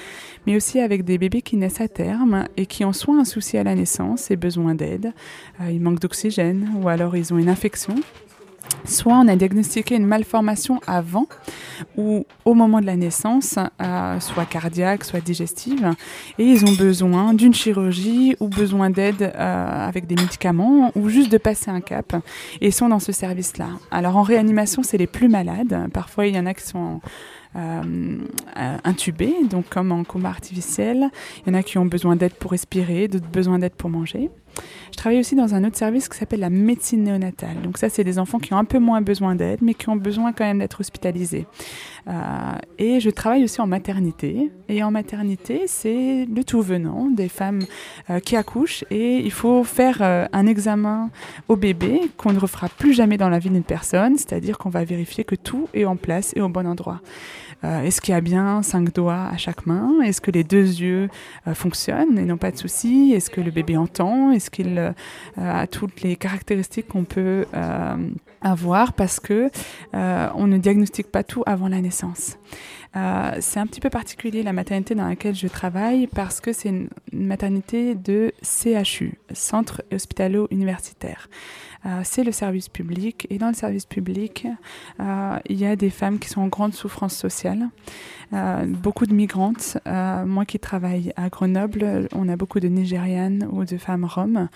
mais 0.46 0.56
aussi 0.56 0.80
avec 0.80 1.04
des 1.04 1.18
bébés 1.18 1.42
qui 1.42 1.58
naissent 1.58 1.82
à 1.82 1.88
terme 1.88 2.46
et 2.58 2.66
qui 2.66 2.84
ont 2.86 2.94
soit 2.94 3.16
un 3.16 3.26
souci 3.26 3.58
à 3.58 3.64
la 3.64 3.76
naissance 3.76 4.32
et 4.32 4.36
besoin 4.36 4.76
d'aide, 4.76 5.14
euh, 5.62 5.72
ils 5.72 5.82
manquent 5.82 6.00
d'oxygène 6.00 6.72
ou 6.82 6.90
alors 6.90 7.16
ils 7.16 7.34
ont 7.34 7.38
une 7.38 7.50
infection 7.50 7.96
soit 8.86 9.14
on 9.14 9.28
a 9.28 9.36
diagnostiqué 9.36 9.96
une 9.96 10.06
malformation 10.06 10.80
avant 10.88 11.28
ou 11.98 12.26
au 12.46 12.54
moment 12.54 12.82
de 12.82 12.86
la 12.86 12.96
naissance, 12.96 13.58
euh, 13.82 14.20
soit 14.20 14.46
cardiaque, 14.46 15.04
soit 15.04 15.22
digestive, 15.22 15.92
et 16.38 16.46
ils 16.46 16.66
ont 16.66 16.74
besoin 16.74 17.34
d'une 17.34 17.54
chirurgie 17.54 18.36
ou 18.40 18.48
besoin 18.48 18.90
d'aide 18.90 19.22
euh, 19.22 19.88
avec 19.88 20.08
des 20.08 20.16
médicaments 20.16 20.92
ou 20.96 21.10
juste 21.10 21.32
de 21.32 21.38
passer 21.38 21.72
un 21.72 21.82
cap, 21.82 22.16
et 22.60 22.72
sont 22.72 22.90
dans 22.90 23.00
ce 23.00 23.12
service-là. 23.12 23.70
Alors 23.92 24.18
en 24.18 24.24
réanimation, 24.24 24.84
c'est 24.84 24.98
les 24.98 25.08
plus 25.08 25.30
malades. 25.30 25.90
Parfois, 25.94 26.28
il 26.28 26.36
y 26.36 26.40
en 26.40 26.46
a 26.46 26.54
qui 26.54 26.66
sont 26.66 27.02
euh, 27.56 28.18
intubés, 28.86 29.36
donc 29.50 29.68
comme 29.70 29.92
en 29.92 30.04
coma 30.04 30.30
artificiel. 30.30 31.10
Il 31.46 31.52
y 31.52 31.56
en 31.56 31.60
a 31.60 31.64
qui 31.64 31.78
ont 31.78 31.86
besoin 31.86 32.16
d'aide 32.16 32.34
pour 32.34 32.52
respirer, 32.52 33.08
d'autres 33.08 33.28
besoin 33.28 33.60
d'aide 33.60 33.74
pour 33.74 33.90
manger. 33.90 34.30
Je 34.92 34.98
travaille 34.98 35.20
aussi 35.20 35.36
dans 35.36 35.56
un 35.56 35.64
autre 35.64 35.78
service 35.78 36.10
qui 36.10 36.18
s'appelle 36.18 36.42
la 36.42 36.50
médecine 36.50 37.04
néonatale. 37.04 37.62
Donc 37.64 37.78
ça, 37.78 37.90
c'est 37.90 38.04
des 38.04 38.20
enfants 38.20 38.40
qui 38.40 38.54
ont 38.54 38.58
un 38.58 38.66
peu 38.66 38.80
moins 38.80 39.02
besoin 39.02 39.36
d'aide, 39.36 39.60
mais 39.62 39.74
qui 39.74 39.90
ont 39.90 39.96
besoin 39.96 40.34
quand 40.34 40.44
même 40.44 40.60
d'être 40.60 40.82
hospitalisés. 40.82 41.48
Euh, 42.08 42.12
et 42.78 43.00
je 43.00 43.10
travaille 43.10 43.44
aussi 43.44 43.62
en 43.62 43.68
maternité. 43.68 44.52
Et 44.68 44.84
en 44.84 44.92
maternité, 44.92 45.64
c'est 45.68 46.26
le 46.26 46.44
tout 46.44 46.62
venant 46.62 47.10
des 47.10 47.30
femmes 47.30 47.62
euh, 48.10 48.20
qui 48.20 48.36
accouchent. 48.36 48.84
Et 48.90 49.20
il 49.20 49.32
faut 49.32 49.64
faire 49.64 50.00
euh, 50.02 50.26
un 50.34 50.48
examen 50.48 51.10
au 51.48 51.56
bébé 51.56 52.02
qu'on 52.18 52.34
ne 52.34 52.40
refera 52.40 52.70
plus 52.70 52.94
jamais 52.94 53.18
dans 53.18 53.30
la 53.30 53.40
vie 53.40 53.50
d'une 53.50 53.64
personne, 53.64 54.18
c'est-à-dire 54.18 54.58
qu'on 54.58 54.70
va 54.70 54.84
vérifier 54.84 55.24
que 55.24 55.36
tout 55.36 55.68
est 55.74 55.86
en 55.86 55.96
place 55.96 56.34
et 56.36 56.42
au 56.42 56.50
bon 56.50 56.68
endroit. 56.68 57.02
Est-ce 57.64 58.02
qu'il 58.02 58.12
y 58.12 58.18
a 58.18 58.22
bien 58.22 58.64
cinq 58.64 58.92
doigts 58.92 59.28
à 59.32 59.38
chaque 59.38 59.68
main? 59.68 60.02
Est-ce 60.02 60.20
que 60.20 60.32
les 60.32 60.44
deux 60.44 60.66
yeux 60.82 61.10
fonctionnent 61.54 62.18
et 62.18 62.26
n'ont 62.26 62.38
pas 62.38 62.50
de 62.50 62.58
soucis? 62.58 63.14
Est-ce 63.14 63.30
que 63.30 63.40
le 63.40 63.52
bébé 63.52 63.78
entend? 63.78 64.32
Est-ce 64.32 64.50
qu'il 64.50 64.81
euh, 64.90 65.62
a 65.62 65.68
toutes 65.68 66.02
les 66.02 66.16
caractéristiques 66.16 66.88
qu'on 66.88 67.04
peut 67.04 67.46
avoir 68.42 68.94
Parce 68.94 69.20
que 69.20 69.50
on 69.94 70.48
ne 70.48 70.58
diagnostique 70.58 71.12
pas 71.12 71.24
tout 71.24 71.44
avant 71.46 71.68
la 71.68 71.82
naissance. 71.82 72.38
c'est 72.94 73.60
un 73.60 73.68
petit 73.68 73.80
peu 73.80 73.90
particulier 73.90 74.44
la 74.44 74.54
maternité 74.54 74.96
dans 74.96 75.08
laquelle 75.08 75.36
je 75.36 75.48
travaille 75.48 76.08
parce 76.08 76.42
que 76.42 76.54
c'est 76.54 76.70
une 76.70 76.90
maternité 77.14 77.96
de 77.96 78.34
CHU, 78.42 79.20
Centre 79.34 79.84
hospitalo-universitaire. 79.92 81.28
Euh, 81.86 82.02
c'est 82.04 82.24
le 82.24 82.32
service 82.32 82.70
public. 82.70 83.28
Et 83.30 83.38
dans 83.38 83.48
le 83.48 83.54
service 83.54 83.86
public, 83.86 84.48
euh, 85.00 85.40
il 85.48 85.60
y 85.60 85.66
a 85.66 85.76
des 85.76 85.90
femmes 85.90 86.20
qui 86.20 86.30
sont 86.30 86.42
en 86.42 86.48
grande 86.48 86.74
souffrance 86.74 87.16
sociale, 87.16 87.70
euh, 88.34 88.66
beaucoup 88.66 89.06
de 89.06 89.14
migrantes. 89.14 89.78
moi 89.86 90.46
qui 90.46 90.60
travaille 90.60 91.14
à 91.16 91.30
Grenoble, 91.30 92.08
on 92.14 92.30
a 92.30 92.36
beaucoup 92.36 92.60
de 92.60 92.68
Nigérianes 92.68 93.48
ou 93.52 93.66
de 93.66 93.78
femmes 93.78 94.06
roms 94.06 94.48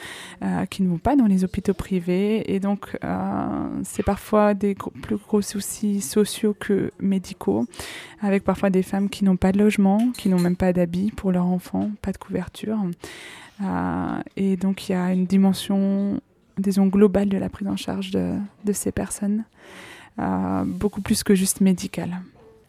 qui 0.70 0.84
ne 0.84 0.90
vont 0.90 0.98
pas 0.98 1.16
dans 1.16 1.26
les 1.26 1.44
hôpitaux 1.44 1.74
privés. 1.74 2.54
Et 2.54 2.60
donc, 2.60 2.98
c'est 3.84 4.04
parfois 4.04 4.54
des 4.54 4.76
plus 5.02 5.18
gros 5.18 5.42
soucis 5.42 6.02
sociaux 6.02 6.56
que 6.58 6.92
médicaux, 7.00 7.66
avec 8.22 8.44
parfois 8.44 8.70
des 8.70 8.84
femmes 8.84 9.10
qui 9.10 9.24
n'ont 9.26 9.38
pas 9.38 9.52
de 9.52 9.60
logement, 9.60 10.12
qui 10.18 10.30
n'ont 10.30 10.40
même 10.40 10.56
pas 10.56 10.74
d'habits 10.74 11.12
pour 11.12 11.32
leurs 11.32 11.48
enfants, 11.48 11.92
pas 12.02 12.12
de 12.12 12.18
couverture. 12.18 12.78
et 14.38 14.58
donc, 14.58 14.90
il 14.90 14.92
y 14.94 14.96
a 14.96 15.12
une 15.12 15.26
dimension 15.26 16.22
disons, 16.58 16.88
globale 16.88 17.30
de 17.30 17.38
la 17.38 17.50
prise 17.50 17.68
en 17.68 17.78
charge 17.78 18.12
de, 18.12 18.38
ces 18.74 18.92
personnes, 18.92 19.44
euh, 20.20 20.64
beaucoup 20.66 21.02
plus 21.02 21.24
que 21.24 21.36
juste 21.36 21.62
médicale. 21.62 22.22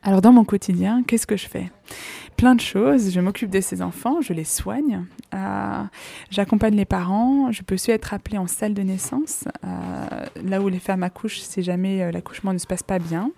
Alors 0.07 0.23
dans 0.23 0.31
mon 0.31 0.45
quotidien, 0.45 1.03
qu'est-ce 1.03 1.27
que 1.27 1.37
je 1.37 1.49
fais? 1.49 1.69
Plein 2.37 2.55
de 2.55 2.61
choses. 2.61 3.13
Je 3.13 3.21
m'occupe 3.21 3.51
de 3.51 3.61
ces 3.61 3.83
enfants, 3.83 4.21
je 4.21 4.33
les 4.33 4.45
soigne, 4.45 5.05
euh, 5.35 5.83
j'accompagne 6.31 6.77
les 6.77 6.85
parents, 6.85 7.51
je 7.51 7.63
peux 7.63 7.75
aussi 7.75 7.91
être 7.91 8.15
appelée 8.15 8.39
en 8.39 8.47
salle 8.47 8.73
de 8.73 8.83
naissance, 8.83 9.47
euh, 9.65 10.27
là 10.45 10.61
où 10.61 10.69
les 10.69 10.79
femmes 10.79 11.03
accouchent 11.03 11.41
si 11.41 11.61
jamais 11.65 12.13
l'accouchement 12.13 12.53
ne 12.53 12.59
se 12.59 12.69
passe 12.69 12.85
pas 12.85 13.01
bien. 13.01 13.33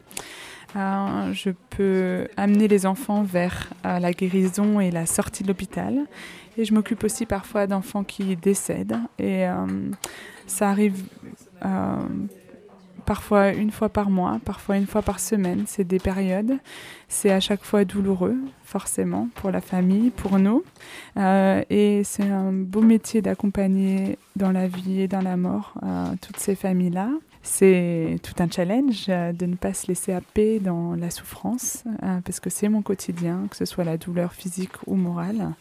je 0.75 1.53
peux 1.71 2.29
amener 2.37 2.69
les 2.69 2.85
enfants 2.85 3.23
vers 3.23 3.71
la 3.85 4.13
guérison 4.13 4.79
et 4.79 4.91
la 4.91 5.07
sortie 5.07 5.45
de 5.45 5.49
l'hôpital. 5.49 6.05
Et 6.59 6.67
je 6.67 6.75
m'occupe 6.75 7.03
aussi 7.03 7.25
parfois 7.25 7.67
d'enfants 7.67 8.05
qui 8.05 8.37
décèdent. 8.37 8.99
Et 9.19 9.47
ça 10.47 10.69
arrive 10.69 11.03
euh, 11.65 11.97
parfois 13.09 13.55
une 13.55 13.71
fois 13.71 13.89
par 13.89 14.11
mois, 14.11 14.39
parfois 14.45 14.77
une 14.77 14.87
fois 14.87 15.01
par 15.01 15.19
semaine. 15.19 15.65
C'est 15.67 15.85
des 15.85 15.99
périodes. 15.99 16.59
C'est 17.09 17.31
à 17.31 17.41
chaque 17.41 17.65
fois 17.65 17.87
douloureux, 17.87 18.37
forcément, 18.65 19.29
pour 19.37 19.51
la 19.51 19.63
famille, 19.63 20.11
pour 20.11 20.39
nous. 20.39 20.63
Euh, 21.17 21.63
et 21.71 22.05
c'est 22.05 22.29
un 22.29 22.53
beau 22.53 22.83
métier 22.83 23.23
d'accompagner 23.23 24.19
dans 24.37 24.53
la 24.53 24.69
vie 24.69 25.01
et 25.01 25.09
dans 25.09 25.23
la 25.23 25.39
mort 25.39 25.73
toutes 26.21 26.37
ces 26.37 26.55
familles-là. 26.55 27.09
C'est 27.43 28.19
tout 28.23 28.43
un 28.43 28.51
challenge 28.51 29.07
de 29.07 29.47
ne 29.47 29.55
pas 29.55 29.73
se 29.73 29.87
laisser 29.87 30.13
happer 30.13 30.61
dans 30.61 30.95
la 30.95 31.09
souffrance, 31.09 31.85
parce 32.25 32.41
que 32.41 32.51
c'est 32.51 32.69
mon 32.69 32.83
quotidien, 32.83 33.47
que 33.51 33.57
ce 33.57 33.65
soit 33.65 33.85
la 33.85 33.97
douleur 33.97 34.35
physique 34.35 34.75
ou 34.87 34.97
morale. 34.97 35.55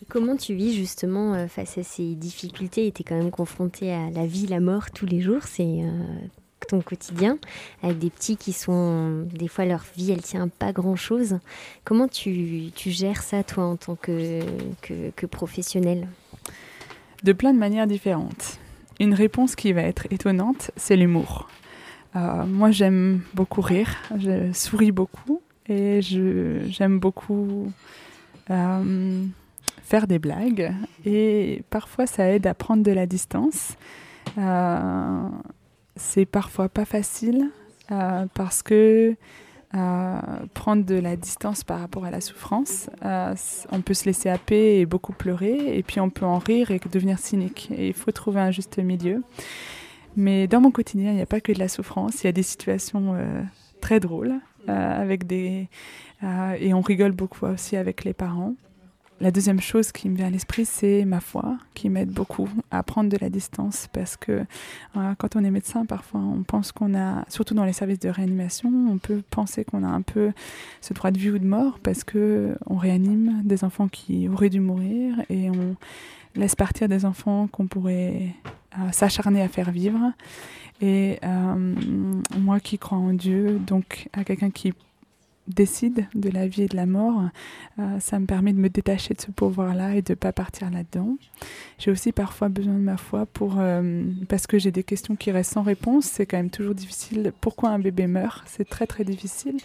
Et 0.00 0.04
comment 0.04 0.36
tu 0.36 0.54
vis 0.54 0.74
justement 0.74 1.34
euh, 1.34 1.46
face 1.48 1.78
à 1.78 1.82
ces 1.82 2.14
difficultés? 2.14 2.92
Tu 2.92 3.00
es 3.00 3.04
quand 3.04 3.16
même 3.16 3.30
confronté 3.30 3.92
à 3.92 4.10
la 4.10 4.26
vie, 4.26 4.46
la 4.46 4.60
mort 4.60 4.90
tous 4.90 5.06
les 5.06 5.20
jours, 5.20 5.44
c'est 5.44 5.82
euh, 5.82 5.88
ton 6.68 6.80
quotidien, 6.80 7.38
avec 7.82 7.98
des 7.98 8.10
petits 8.10 8.36
qui 8.36 8.52
sont, 8.52 9.26
des 9.32 9.48
fois 9.48 9.64
leur 9.64 9.84
vie, 9.96 10.12
elle 10.12 10.22
tient 10.22 10.48
pas 10.48 10.72
grand-chose. 10.72 11.38
Comment 11.84 12.08
tu, 12.08 12.70
tu, 12.74 12.90
gères 12.90 13.22
ça, 13.22 13.44
toi, 13.44 13.64
en 13.64 13.76
tant 13.76 13.96
que, 13.96 14.40
que, 14.82 15.26
professionnel? 15.26 16.08
De 17.22 17.32
plein 17.32 17.52
de 17.52 17.58
manières 17.58 17.86
différentes. 17.86 18.58
Une 19.00 19.14
réponse 19.14 19.54
qui 19.56 19.72
va 19.72 19.82
être 19.82 20.06
étonnante, 20.10 20.70
c'est 20.76 20.96
l'humour. 20.96 21.48
Euh, 22.14 22.46
moi, 22.46 22.70
j'aime 22.70 23.20
beaucoup 23.34 23.60
rire, 23.60 23.94
je 24.18 24.52
souris 24.52 24.92
beaucoup 24.92 25.42
et 25.68 26.00
j'aime 26.00 26.98
beaucoup 26.98 27.72
faire 29.86 30.06
des 30.06 30.18
blagues 30.18 30.72
et 31.04 31.62
parfois 31.70 32.06
ça 32.06 32.28
aide 32.28 32.46
à 32.46 32.54
prendre 32.54 32.82
de 32.82 32.90
la 32.90 33.06
distance. 33.06 33.76
Euh, 34.36 35.28
c'est 35.96 36.26
parfois 36.26 36.68
pas 36.68 36.84
facile 36.84 37.50
euh, 37.90 38.26
parce 38.34 38.62
que 38.62 39.16
euh, 39.74 40.20
prendre 40.54 40.84
de 40.84 40.94
la 40.94 41.16
distance 41.16 41.64
par 41.64 41.80
rapport 41.80 42.04
à 42.04 42.10
la 42.10 42.20
souffrance, 42.20 42.88
on 43.72 43.80
peut 43.80 43.94
se 43.94 44.04
laisser 44.04 44.28
happer 44.28 44.80
et 44.80 44.86
beaucoup 44.86 45.12
pleurer 45.12 45.76
et 45.76 45.82
puis 45.82 46.00
on 46.00 46.10
peut 46.10 46.24
en 46.24 46.38
rire 46.38 46.70
et 46.70 46.80
devenir 46.90 47.18
cynique. 47.18 47.70
Et 47.76 47.88
il 47.88 47.94
faut 47.94 48.12
trouver 48.12 48.40
un 48.40 48.50
juste 48.50 48.78
milieu. 48.78 49.22
Mais 50.16 50.46
dans 50.46 50.60
mon 50.60 50.70
quotidien, 50.70 51.10
il 51.10 51.16
n'y 51.16 51.22
a 51.22 51.26
pas 51.26 51.40
que 51.40 51.52
de 51.52 51.58
la 51.58 51.68
souffrance, 51.68 52.22
il 52.22 52.26
y 52.26 52.28
a 52.28 52.32
des 52.32 52.42
situations 52.42 53.16
très 53.80 54.00
drôles 54.00 54.34
avec 54.66 55.26
des 55.26 55.68
et 56.22 56.72
on 56.72 56.80
rigole 56.80 57.12
beaucoup 57.12 57.44
aussi 57.44 57.76
avec 57.76 58.04
les 58.04 58.14
parents. 58.14 58.54
La 59.18 59.30
deuxième 59.30 59.60
chose 59.60 59.92
qui 59.92 60.10
me 60.10 60.16
vient 60.16 60.26
à 60.26 60.30
l'esprit, 60.30 60.66
c'est 60.66 61.06
ma 61.06 61.20
foi, 61.20 61.56
qui 61.72 61.88
m'aide 61.88 62.10
beaucoup 62.10 62.50
à 62.70 62.82
prendre 62.82 63.08
de 63.08 63.16
la 63.16 63.30
distance 63.30 63.88
parce 63.90 64.14
que 64.18 64.44
euh, 64.96 65.14
quand 65.16 65.36
on 65.36 65.44
est 65.44 65.50
médecin, 65.50 65.86
parfois 65.86 66.20
on 66.20 66.42
pense 66.42 66.70
qu'on 66.70 66.94
a, 66.94 67.24
surtout 67.30 67.54
dans 67.54 67.64
les 67.64 67.72
services 67.72 67.98
de 67.98 68.10
réanimation, 68.10 68.70
on 68.70 68.98
peut 68.98 69.22
penser 69.30 69.64
qu'on 69.64 69.84
a 69.84 69.88
un 69.88 70.02
peu 70.02 70.32
ce 70.82 70.92
droit 70.92 71.10
de 71.10 71.18
vie 71.18 71.30
ou 71.30 71.38
de 71.38 71.46
mort 71.46 71.78
parce 71.82 72.04
que 72.04 72.58
on 72.66 72.76
réanime 72.76 73.40
des 73.42 73.64
enfants 73.64 73.88
qui 73.88 74.28
auraient 74.28 74.50
dû 74.50 74.60
mourir 74.60 75.14
et 75.30 75.48
on 75.48 75.76
laisse 76.34 76.54
partir 76.54 76.86
des 76.86 77.06
enfants 77.06 77.48
qu'on 77.50 77.66
pourrait 77.66 78.34
euh, 78.78 78.92
s'acharner 78.92 79.40
à 79.40 79.48
faire 79.48 79.70
vivre. 79.70 80.12
Et 80.82 81.18
euh, 81.24 81.74
moi 82.38 82.60
qui 82.60 82.78
crois 82.78 82.98
en 82.98 83.14
Dieu, 83.14 83.58
donc 83.66 84.08
à 84.12 84.24
quelqu'un 84.24 84.50
qui 84.50 84.74
décide 85.48 86.06
de 86.14 86.30
la 86.30 86.46
vie 86.46 86.62
et 86.62 86.68
de 86.68 86.76
la 86.76 86.86
mort, 86.86 87.22
euh, 87.78 88.00
ça 88.00 88.18
me 88.18 88.26
permet 88.26 88.52
de 88.52 88.58
me 88.58 88.68
détacher 88.68 89.14
de 89.14 89.20
ce 89.20 89.30
pouvoir-là 89.30 89.94
et 89.94 90.02
de 90.02 90.12
ne 90.12 90.16
pas 90.16 90.32
partir 90.32 90.70
là-dedans. 90.70 91.16
J'ai 91.78 91.90
aussi 91.90 92.12
parfois 92.12 92.48
besoin 92.48 92.74
de 92.74 92.80
ma 92.80 92.96
foi 92.96 93.26
pour, 93.26 93.56
euh, 93.58 94.04
parce 94.28 94.46
que 94.46 94.58
j'ai 94.58 94.70
des 94.70 94.82
questions 94.82 95.16
qui 95.16 95.30
restent 95.30 95.54
sans 95.54 95.62
réponse. 95.62 96.04
C'est 96.04 96.26
quand 96.26 96.36
même 96.36 96.50
toujours 96.50 96.74
difficile. 96.74 97.32
Pourquoi 97.40 97.70
un 97.70 97.78
bébé 97.78 98.06
meurt? 98.06 98.42
C'est 98.46 98.68
très 98.68 98.86
très 98.86 99.04
difficile. 99.04 99.56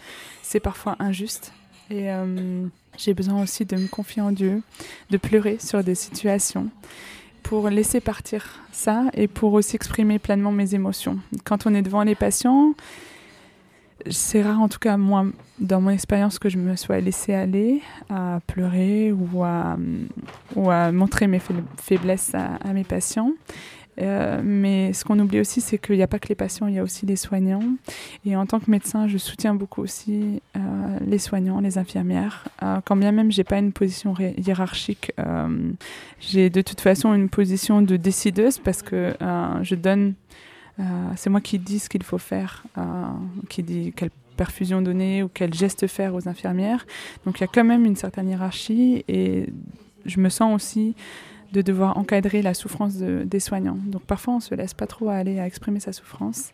C'est 0.42 0.60
parfois 0.60 0.96
injuste. 0.98 1.52
Et 1.90 2.10
euh, 2.10 2.66
j'ai 2.96 3.14
besoin 3.14 3.42
aussi 3.42 3.64
de 3.64 3.76
me 3.76 3.88
confier 3.88 4.22
en 4.22 4.32
Dieu, 4.32 4.62
de 5.10 5.16
pleurer 5.16 5.58
sur 5.58 5.82
des 5.82 5.94
situations 5.94 6.68
pour 7.42 7.68
laisser 7.68 8.00
partir 8.00 8.60
ça 8.70 9.04
et 9.14 9.26
pour 9.26 9.52
aussi 9.52 9.76
exprimer 9.76 10.18
pleinement 10.18 10.52
mes 10.52 10.74
émotions. 10.74 11.18
Quand 11.44 11.66
on 11.66 11.74
est 11.74 11.82
devant 11.82 12.02
les 12.02 12.14
patients, 12.14 12.74
c'est 14.10 14.42
rare, 14.42 14.60
en 14.60 14.68
tout 14.68 14.78
cas, 14.78 14.96
moi, 14.96 15.26
dans 15.58 15.80
mon 15.80 15.90
expérience, 15.90 16.38
que 16.38 16.48
je 16.48 16.58
me 16.58 16.76
sois 16.76 17.00
laissée 17.00 17.34
aller 17.34 17.80
à 18.10 18.40
pleurer 18.46 19.12
ou 19.12 19.42
à, 19.42 19.76
montrer 20.92 21.26
mes 21.26 21.40
faiblesses 21.78 22.34
à, 22.34 22.72
mes 22.72 22.84
patients. 22.84 23.32
Euh, 24.00 24.40
mais 24.42 24.94
ce 24.94 25.04
qu'on 25.04 25.18
oublie 25.18 25.38
aussi, 25.38 25.60
c'est 25.60 25.76
qu'il 25.76 25.96
n'y 25.96 26.02
a 26.02 26.06
pas 26.06 26.18
que 26.18 26.28
les 26.28 26.34
patients, 26.34 26.66
il 26.66 26.74
y 26.74 26.78
a 26.78 26.82
aussi 26.82 27.04
les 27.04 27.16
soignants. 27.16 27.62
Et 28.24 28.34
en 28.36 28.46
tant 28.46 28.58
que 28.58 28.70
médecin, 28.70 29.06
je 29.06 29.18
soutiens 29.18 29.54
beaucoup 29.54 29.82
aussi 29.82 30.40
euh, 30.56 30.60
les 31.06 31.18
soignants, 31.18 31.60
les 31.60 31.76
infirmières. 31.76 32.48
Euh, 32.62 32.80
quand 32.86 32.96
bien 32.96 33.12
même 33.12 33.30
j'ai 33.30 33.44
pas 33.44 33.58
une 33.58 33.72
position 33.72 34.14
hiérarchique, 34.38 35.12
j'ai 36.20 36.48
de 36.48 36.62
toute 36.62 36.80
façon 36.80 37.12
une 37.12 37.28
position 37.28 37.82
de 37.82 37.96
décideuse 37.96 38.58
parce 38.58 38.82
que 38.82 39.14
je 39.62 39.74
donne 39.74 40.14
c'est 41.16 41.30
moi 41.30 41.40
qui 41.40 41.58
dis 41.58 41.78
ce 41.78 41.88
qu'il 41.88 42.02
faut 42.02 42.18
faire, 42.18 42.64
euh, 42.78 42.82
qui 43.48 43.62
dit 43.62 43.92
quelle 43.94 44.10
perfusion 44.36 44.82
donner 44.82 45.22
ou 45.22 45.30
quel 45.32 45.52
geste 45.52 45.86
faire 45.86 46.14
aux 46.14 46.28
infirmières. 46.28 46.86
Donc 47.24 47.38
il 47.38 47.42
y 47.42 47.44
a 47.44 47.48
quand 47.48 47.64
même 47.64 47.84
une 47.84 47.96
certaine 47.96 48.28
hiérarchie 48.28 49.04
et 49.08 49.48
je 50.04 50.20
me 50.20 50.28
sens 50.28 50.54
aussi 50.54 50.94
de 51.52 51.60
devoir 51.60 51.98
encadrer 51.98 52.40
la 52.40 52.54
souffrance 52.54 52.94
des 52.96 53.40
soignants. 53.40 53.78
Donc 53.84 54.02
parfois 54.02 54.34
on 54.34 54.40
se 54.40 54.54
laisse 54.54 54.74
pas 54.74 54.86
trop 54.86 55.10
aller 55.10 55.38
à 55.38 55.46
exprimer 55.46 55.80
sa 55.80 55.92
souffrance 55.92 56.52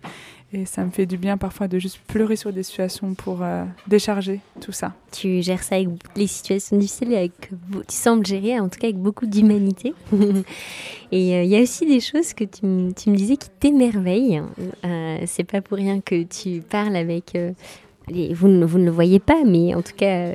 et 0.52 0.64
ça 0.64 0.82
me 0.84 0.90
fait 0.90 1.04
du 1.04 1.18
bien 1.18 1.36
parfois 1.36 1.68
de 1.68 1.78
juste 1.78 2.00
pleurer 2.06 2.36
sur 2.36 2.52
des 2.52 2.62
situations 2.62 3.12
pour 3.12 3.42
euh, 3.42 3.64
décharger 3.86 4.40
tout 4.62 4.72
ça. 4.72 4.94
Tu 5.12 5.42
gères 5.42 5.62
ça 5.62 5.74
avec 5.74 5.88
les 6.16 6.26
situations 6.26 6.78
difficiles, 6.78 7.14
avec, 7.14 7.32
tu 7.50 7.94
sembles 7.94 8.24
gérer 8.24 8.58
en 8.58 8.68
tout 8.68 8.78
cas 8.78 8.86
avec 8.86 8.96
beaucoup 8.96 9.26
d'humanité. 9.26 9.92
et 11.12 11.36
euh, 11.36 11.42
il 11.42 11.50
y 11.50 11.56
a 11.56 11.60
aussi 11.60 11.84
des 11.84 12.00
choses 12.00 12.32
que 12.32 12.44
tu, 12.44 12.94
tu 12.94 13.10
me 13.10 13.16
disais 13.16 13.36
qui 13.36 13.50
t'émerveillent. 13.60 14.42
Euh, 14.84 15.18
c'est 15.26 15.44
pas 15.44 15.60
pour 15.60 15.76
rien 15.76 16.00
que 16.00 16.22
tu 16.22 16.62
parles 16.62 16.96
avec 16.96 17.36
euh, 18.10 18.34
vous, 18.34 18.48
ne, 18.48 18.64
vous 18.64 18.78
ne 18.78 18.84
le 18.84 18.90
voyez 18.90 19.18
pas, 19.18 19.42
mais 19.44 19.74
en 19.74 19.82
tout 19.82 19.94
cas, 19.96 20.32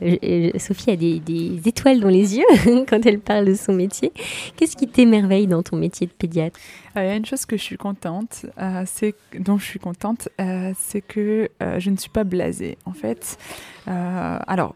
Sophie 0.58 0.92
a 0.92 0.96
des, 0.96 1.22
étoiles 1.66 2.00
dans 2.00 2.10
les 2.10 2.38
yeux 2.38 2.46
quand 2.88 3.06
elle 3.06 3.20
parle 3.20 3.46
de 3.46 3.54
son 3.54 3.74
métier. 3.74 4.12
Qu'est-ce 4.56 4.76
qui 4.76 4.88
t'émerveille 4.88 5.48
dans 5.48 5.64
ton 5.64 5.78
métier 5.78 6.08
de 6.08 6.12
pédiatre? 6.12 6.60
Il 6.96 7.02
y 7.02 7.08
a 7.08 7.16
une 7.16 7.26
chose 7.26 7.46
que 7.46 7.58
je 7.58 7.64
suis 7.64 7.78
contente, 7.78 8.46
euh, 8.60 8.84
c'est 8.86 9.16
dont 9.40 9.58
je 9.58 9.66
suis 9.66 9.80
contente, 9.80 10.30
euh, 10.40 10.74
c'est 10.78 11.02
que 11.02 11.50
euh, 11.62 11.80
je 11.80 11.90
ne 11.90 11.98
suis 11.98 12.10
pas 12.10 12.24
blasée. 12.24 12.78
En 12.86 12.94
fait, 12.94 13.38
alors 13.88 14.76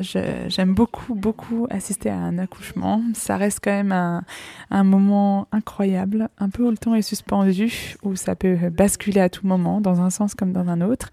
j'aime 0.00 0.74
beaucoup, 0.74 1.14
beaucoup 1.14 1.66
assister 1.70 2.10
à 2.10 2.16
un 2.16 2.38
accouchement. 2.38 3.02
Ça 3.14 3.36
reste 3.36 3.60
quand 3.62 3.70
même 3.70 3.92
un, 3.92 4.22
un, 4.70 4.84
moment 4.84 5.48
incroyable, 5.52 6.28
un 6.38 6.48
peu 6.48 6.64
où 6.64 6.70
le 6.70 6.76
temps 6.76 6.94
est 6.94 7.02
suspendu, 7.02 7.96
où 8.02 8.16
ça 8.16 8.34
peut 8.34 8.56
basculer 8.70 9.20
à 9.20 9.28
tout 9.28 9.46
moment, 9.46 9.80
dans 9.80 10.00
un 10.00 10.10
sens 10.10 10.34
comme 10.34 10.52
dans 10.52 10.68
un 10.68 10.80
autre. 10.80 11.10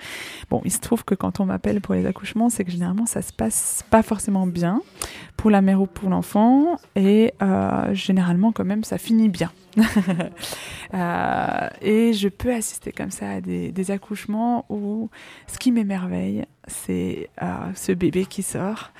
Bon, 0.49 0.61
il 0.65 0.71
se 0.71 0.79
trouve 0.79 1.03
que 1.03 1.15
quand 1.15 1.39
on 1.39 1.45
m'appelle 1.45 1.81
pour 1.81 1.95
les 1.95 2.05
accouchements, 2.05 2.49
c'est 2.49 2.63
que 2.63 2.71
généralement 2.71 3.05
ça 3.05 3.21
se 3.21 3.33
passe 3.33 3.83
pas 3.89 4.03
forcément 4.03 4.47
bien 4.47 4.81
pour 5.37 5.49
la 5.49 5.61
mère 5.61 5.81
ou 5.81 5.85
pour 5.85 6.09
l'enfant, 6.09 6.77
et 6.95 7.33
euh, 7.41 7.93
généralement 7.93 8.51
quand 8.51 8.65
même 8.65 8.83
ça 8.83 8.97
finit 8.97 9.29
bien. 9.29 9.51
Euh, 10.95 11.69
et 11.83 12.13
je 12.13 12.29
peux 12.29 12.51
assister 12.51 12.91
comme 12.91 13.11
ça 13.11 13.29
à 13.29 13.41
des, 13.41 13.91
accouchements 13.91 14.65
où 14.69 15.11
ce 15.45 15.59
qui 15.59 15.71
m'émerveille, 15.71 16.45
c'est 16.65 17.29
euh, 17.43 17.45
ce 17.75 17.91
bébé 17.91 18.25
qui 18.25 18.41
sort. 18.41 18.91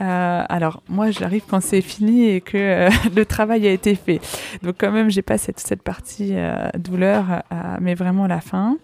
Euh, 0.00 0.44
alors 0.48 0.82
moi 0.88 1.12
j'arrive 1.12 1.44
quand 1.48 1.60
c'est 1.62 1.82
fini 1.82 2.26
et 2.30 2.40
que 2.40 2.88
le 3.14 3.24
travail 3.24 3.68
a 3.68 3.70
été 3.70 3.94
fait. 3.94 4.20
Donc 4.64 4.74
quand 4.80 4.90
même 4.90 5.08
j'ai 5.08 5.22
pas 5.22 5.38
cette 5.38 5.84
partie 5.84 6.34
douleur, 6.76 7.44
mais 7.80 7.94
vraiment 7.94 8.26
la 8.26 8.40
fin. 8.40 8.76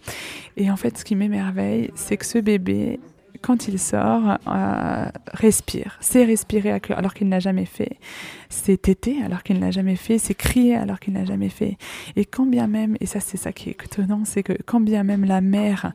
Et 0.57 0.71
en 0.71 0.77
fait 0.77 0.97
ce 0.97 1.05
qui 1.05 1.17
m'émerveille 1.17 1.91
c'est 1.97 2.17
que 2.17 2.27
ce 2.27 2.39
bébé 2.39 3.01
quand 3.43 3.69
il 3.69 3.79
sort, 3.79 4.39
respire. 5.33 5.99
C'est 6.01 6.25
respirer 6.25 6.81
alors 6.91 7.15
qu'il 7.15 7.27
ne 7.27 7.33
l'a 7.33 7.41
jamais 7.41 7.67
fait. 7.67 7.97
C'est 8.49 8.81
téter 8.81 9.17
alors 9.25 9.43
qu'il 9.43 9.57
ne 9.57 9.61
l'a 9.61 9.71
jamais 9.71 9.97
fait. 9.97 10.19
C'est 10.19 10.35
crier 10.35 10.77
alors 10.77 11.01
qu'il 11.01 11.13
ne 11.13 11.19
l'a 11.19 11.25
jamais 11.25 11.49
fait. 11.49 11.77
Et 12.17 12.25
quand 12.25 12.47
bien 12.47 12.67
même, 12.67 12.97
et 13.01 13.07
ça 13.07 13.21
c'est 13.21 13.37
ça 13.37 13.53
qui 13.53 13.71
est 13.71 13.85
étonnant, 13.85 14.23
c'est 14.25 14.43
que 14.43 14.55
quand 14.65 14.81
bien 14.81 15.03
même 15.03 15.25
la 15.25 15.41
mère 15.41 15.93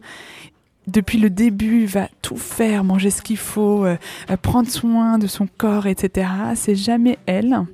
depuis 0.87 1.17
le 1.17 1.29
début, 1.29 1.85
va 1.85 2.07
tout 2.21 2.37
faire, 2.37 2.83
manger 2.83 3.09
ce 3.09 3.21
qu'il 3.21 3.37
faut, 3.37 3.85
euh, 3.85 3.97
euh, 4.31 4.37
prendre 4.37 4.69
soin 4.69 5.17
de 5.17 5.27
son 5.27 5.47
corps, 5.57 5.85
etc. 5.85 6.29
C'est 6.55 6.75
jamais 6.75 7.17
elle 7.25 7.65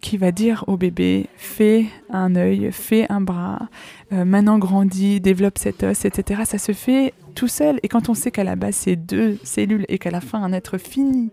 qui 0.00 0.16
va 0.16 0.32
dire 0.32 0.64
au 0.68 0.76
bébé 0.76 1.26
fais 1.36 1.86
un 2.10 2.34
œil, 2.36 2.70
fais 2.72 3.06
un 3.10 3.20
bras, 3.20 3.68
euh, 4.12 4.24
maintenant 4.24 4.58
grandis, 4.58 5.20
développe 5.20 5.58
cet 5.58 5.82
os, 5.82 6.04
etc. 6.04 6.42
Ça 6.44 6.58
se 6.58 6.72
fait 6.72 7.14
tout 7.34 7.48
seul. 7.48 7.78
Et 7.82 7.88
quand 7.88 8.08
on 8.08 8.14
sait 8.14 8.30
qu'à 8.30 8.44
la 8.44 8.56
base 8.56 8.76
c'est 8.76 8.96
deux 8.96 9.38
cellules 9.42 9.84
et 9.88 9.98
qu'à 9.98 10.10
la 10.10 10.20
fin 10.20 10.42
un 10.42 10.52
être 10.52 10.78
fini 10.78 11.30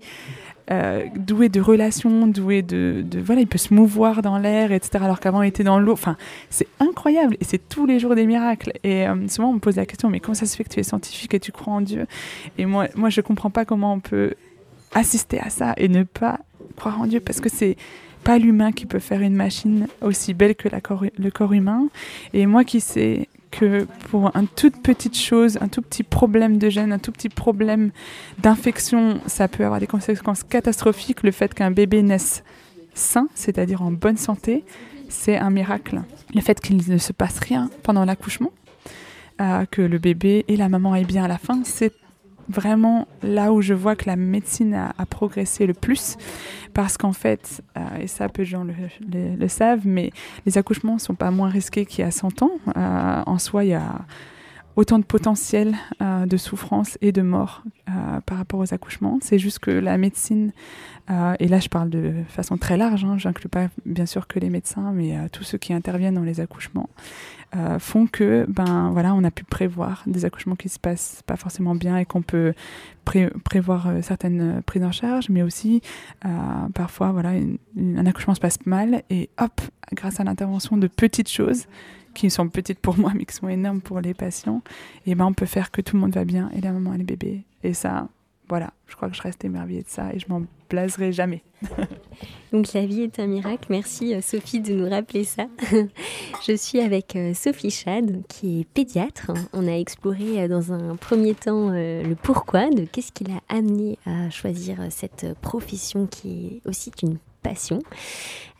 euh, 0.71 1.05
doué 1.15 1.49
de 1.49 1.59
relations, 1.61 2.27
doué 2.27 2.61
de, 2.61 3.03
de, 3.03 3.19
Voilà, 3.19 3.41
il 3.41 3.47
peut 3.47 3.57
se 3.57 3.73
mouvoir 3.73 4.21
dans 4.21 4.37
l'air, 4.37 4.71
etc. 4.71 5.03
Alors 5.03 5.19
qu'avant, 5.19 5.41
il 5.41 5.47
était 5.47 5.63
dans 5.63 5.79
l'eau. 5.79 5.93
Enfin, 5.93 6.15
c'est 6.51 6.67
incroyable. 6.79 7.37
Et 7.39 7.43
c'est 7.43 7.69
tous 7.69 7.87
les 7.87 7.99
jours 7.99 8.13
des 8.13 8.27
miracles. 8.27 8.73
Et 8.83 9.07
euh, 9.07 9.27
souvent, 9.27 9.49
on 9.49 9.53
me 9.53 9.59
pose 9.59 9.77
la 9.77 9.87
question 9.87 10.09
mais 10.09 10.19
comment 10.19 10.35
ça 10.35 10.45
se 10.45 10.55
fait 10.55 10.63
que 10.63 10.69
tu 10.69 10.79
es 10.79 10.83
scientifique 10.83 11.33
et 11.33 11.39
tu 11.39 11.51
crois 11.51 11.73
en 11.73 11.81
Dieu? 11.81 12.05
Et 12.59 12.65
moi, 12.67 12.87
moi 12.95 13.09
je 13.09 13.19
ne 13.19 13.23
comprends 13.23 13.49
pas 13.49 13.65
comment 13.65 13.93
on 13.93 13.99
peut 13.99 14.35
assister 14.93 15.39
à 15.39 15.49
ça 15.49 15.73
et 15.77 15.87
ne 15.87 16.03
pas 16.03 16.39
croire 16.75 17.01
en 17.01 17.07
Dieu 17.07 17.19
parce 17.19 17.41
que 17.41 17.49
c'est 17.49 17.75
pas 18.23 18.37
l'humain 18.37 18.71
qui 18.71 18.85
peut 18.85 18.99
faire 18.99 19.21
une 19.21 19.35
machine 19.35 19.87
aussi 20.01 20.33
belle 20.33 20.55
que 20.55 20.69
la 20.69 20.81
corps, 20.81 21.05
le 21.17 21.31
corps 21.31 21.53
humain. 21.53 21.87
Et 22.33 22.45
moi 22.45 22.63
qui 22.63 22.79
sais 22.79 23.27
que 23.51 23.85
pour 24.09 24.35
une 24.35 24.47
toute 24.47 24.81
petite 24.81 25.17
chose, 25.17 25.57
un 25.61 25.67
tout 25.67 25.81
petit 25.81 26.03
problème 26.03 26.57
de 26.57 26.69
gène, 26.69 26.91
un 26.91 26.99
tout 26.99 27.11
petit 27.11 27.29
problème 27.29 27.91
d'infection, 28.39 29.19
ça 29.25 29.47
peut 29.47 29.65
avoir 29.65 29.79
des 29.79 29.87
conséquences 29.87 30.43
catastrophiques. 30.43 31.23
Le 31.23 31.31
fait 31.31 31.53
qu'un 31.53 31.71
bébé 31.71 32.01
naisse 32.01 32.43
sain, 32.93 33.27
c'est-à-dire 33.33 33.81
en 33.81 33.91
bonne 33.91 34.17
santé, 34.17 34.63
c'est 35.09 35.37
un 35.37 35.49
miracle. 35.49 36.01
Le 36.33 36.41
fait 36.41 36.59
qu'il 36.59 36.77
ne 36.77 36.97
se 36.97 37.13
passe 37.13 37.39
rien 37.39 37.69
pendant 37.83 38.05
l'accouchement, 38.05 38.51
euh, 39.41 39.65
que 39.65 39.81
le 39.81 39.97
bébé 39.97 40.45
et 40.47 40.57
la 40.57 40.69
maman 40.69 40.95
aient 40.95 41.05
bien 41.05 41.23
à 41.23 41.27
la 41.27 41.37
fin, 41.37 41.61
c'est 41.63 41.93
vraiment 42.49 43.07
là 43.23 43.53
où 43.53 43.61
je 43.61 43.73
vois 43.73 43.95
que 43.95 44.05
la 44.07 44.15
médecine 44.15 44.73
a, 44.73 45.05
progressé 45.05 45.65
le 45.65 45.73
plus. 45.73 46.17
Parce 46.73 46.97
qu'en 46.97 47.13
fait, 47.13 47.63
euh, 47.77 48.01
et 48.01 48.07
ça 48.07 48.29
peu 48.29 48.43
de 48.43 48.47
gens 48.47 48.65
le, 48.65 49.47
savent, 49.47 49.85
mais 49.85 50.11
les 50.45 50.57
accouchements 50.57 50.95
ne 50.95 50.99
sont 50.99 51.15
pas 51.15 51.31
moins 51.31 51.49
risqués 51.49 51.85
qu'il 51.85 52.03
y 52.03 52.07
a 52.07 52.11
100 52.11 52.43
ans. 52.43 52.51
Euh, 52.75 53.23
en 53.25 53.39
soi, 53.39 53.63
il 53.63 53.69
y 53.69 53.73
a 53.73 54.01
autant 54.79 54.97
de 54.97 55.03
potentiel 55.03 55.75
euh, 56.01 56.25
de 56.25 56.37
souffrance 56.37 56.97
et 57.01 57.11
de 57.11 57.21
mort 57.21 57.63
par 58.27 58.37
rapport 58.37 58.59
aux 58.59 58.71
accouchements. 58.71 59.17
C'est 59.19 59.39
juste 59.39 59.57
que 59.57 59.71
la 59.71 59.97
médecine, 59.97 60.51
et 61.39 61.47
là 61.47 61.59
je 61.59 61.69
parle 61.69 61.89
de 61.89 62.13
façon 62.27 62.55
très 62.55 62.77
large, 62.77 63.03
hein, 63.03 63.17
j'inclus 63.17 63.49
pas 63.49 63.69
bien 63.83 64.05
sûr 64.05 64.27
que 64.27 64.37
les 64.37 64.51
médecins, 64.51 64.91
mais 64.93 65.17
tous 65.31 65.43
ceux 65.43 65.57
qui 65.57 65.73
interviennent 65.73 66.13
dans 66.13 66.21
les 66.21 66.39
accouchements, 66.39 66.87
euh, 67.55 67.79
font 67.79 68.05
que 68.05 68.45
ben 68.47 68.91
voilà 68.91 69.15
on 69.15 69.23
a 69.23 69.31
pu 69.31 69.43
prévoir 69.43 70.03
des 70.05 70.23
accouchements 70.23 70.55
qui 70.55 70.69
se 70.69 70.77
passent 70.77 71.23
pas 71.25 71.35
forcément 71.35 71.73
bien 71.73 71.97
et 71.97 72.05
qu'on 72.05 72.21
peut 72.21 72.53
prévoir 73.43 73.87
euh, 73.87 74.01
certaines 74.03 74.59
euh, 74.59 74.61
prises 74.61 74.83
en 74.83 74.91
charge 74.91 75.29
mais 75.29 75.41
aussi 75.41 75.81
parfois 76.75 77.11
voilà 77.11 77.31
un 77.75 78.05
accouchement 78.05 78.35
se 78.35 78.39
passe 78.39 78.63
mal 78.67 79.01
et 79.09 79.31
hop 79.39 79.61
grâce 79.93 80.19
à 80.19 80.23
l'intervention 80.23 80.77
de 80.77 80.85
petites 80.85 81.29
choses 81.29 81.65
qui 82.13 82.29
sont 82.29 82.49
petites 82.49 82.79
pour 82.79 82.97
moi 82.99 83.11
mais 83.15 83.25
qui 83.25 83.35
sont 83.35 83.49
énormes 83.49 83.81
pour 83.81 84.01
les 84.01 84.13
patients 84.13 84.61
et 85.05 85.15
ben 85.15 85.25
on 85.25 85.33
peut 85.33 85.45
faire 85.45 85.71
que 85.71 85.81
tout 85.81 85.95
le 85.95 86.01
monde 86.01 86.13
va 86.13 86.25
bien 86.25 86.49
et 86.55 86.61
la 86.61 86.71
maman 86.71 86.93
et 86.93 86.97
les 86.97 87.03
bébés 87.03 87.43
et 87.63 87.73
ça 87.73 88.07
voilà, 88.49 88.73
je 88.87 88.95
crois 88.95 89.09
que 89.09 89.15
je 89.15 89.21
reste 89.21 89.45
émerveillée 89.45 89.83
de 89.83 89.89
ça 89.89 90.11
et 90.11 90.17
je 90.17 90.25
m'en 90.27 90.41
blaserai 90.69 91.13
jamais. 91.13 91.43
Donc 92.51 92.73
la 92.73 92.85
vie 92.85 93.01
est 93.01 93.19
un 93.19 93.27
miracle. 93.27 93.67
Merci 93.69 94.15
euh, 94.15 94.21
Sophie 94.21 94.59
de 94.59 94.73
nous 94.73 94.89
rappeler 94.89 95.23
ça. 95.23 95.45
je 96.47 96.55
suis 96.55 96.79
avec 96.79 97.15
euh, 97.15 97.35
Sophie 97.35 97.69
Chad 97.69 98.23
qui 98.27 98.61
est 98.61 98.63
pédiatre. 98.63 99.31
On 99.53 99.67
a 99.67 99.73
exploré 99.73 100.41
euh, 100.41 100.47
dans 100.47 100.73
un 100.73 100.95
premier 100.95 101.35
temps 101.35 101.69
le 101.69 102.15
pourquoi 102.15 102.71
de 102.71 102.85
qu'est-ce 102.85 103.11
qui 103.11 103.25
l'a 103.25 103.41
amené 103.49 103.99
à 104.07 104.31
choisir 104.31 104.79
cette 104.89 105.27
profession 105.41 106.07
qui 106.07 106.61
est 106.65 106.67
aussi 106.67 106.91
une 107.03 107.17
passion. 107.39 107.79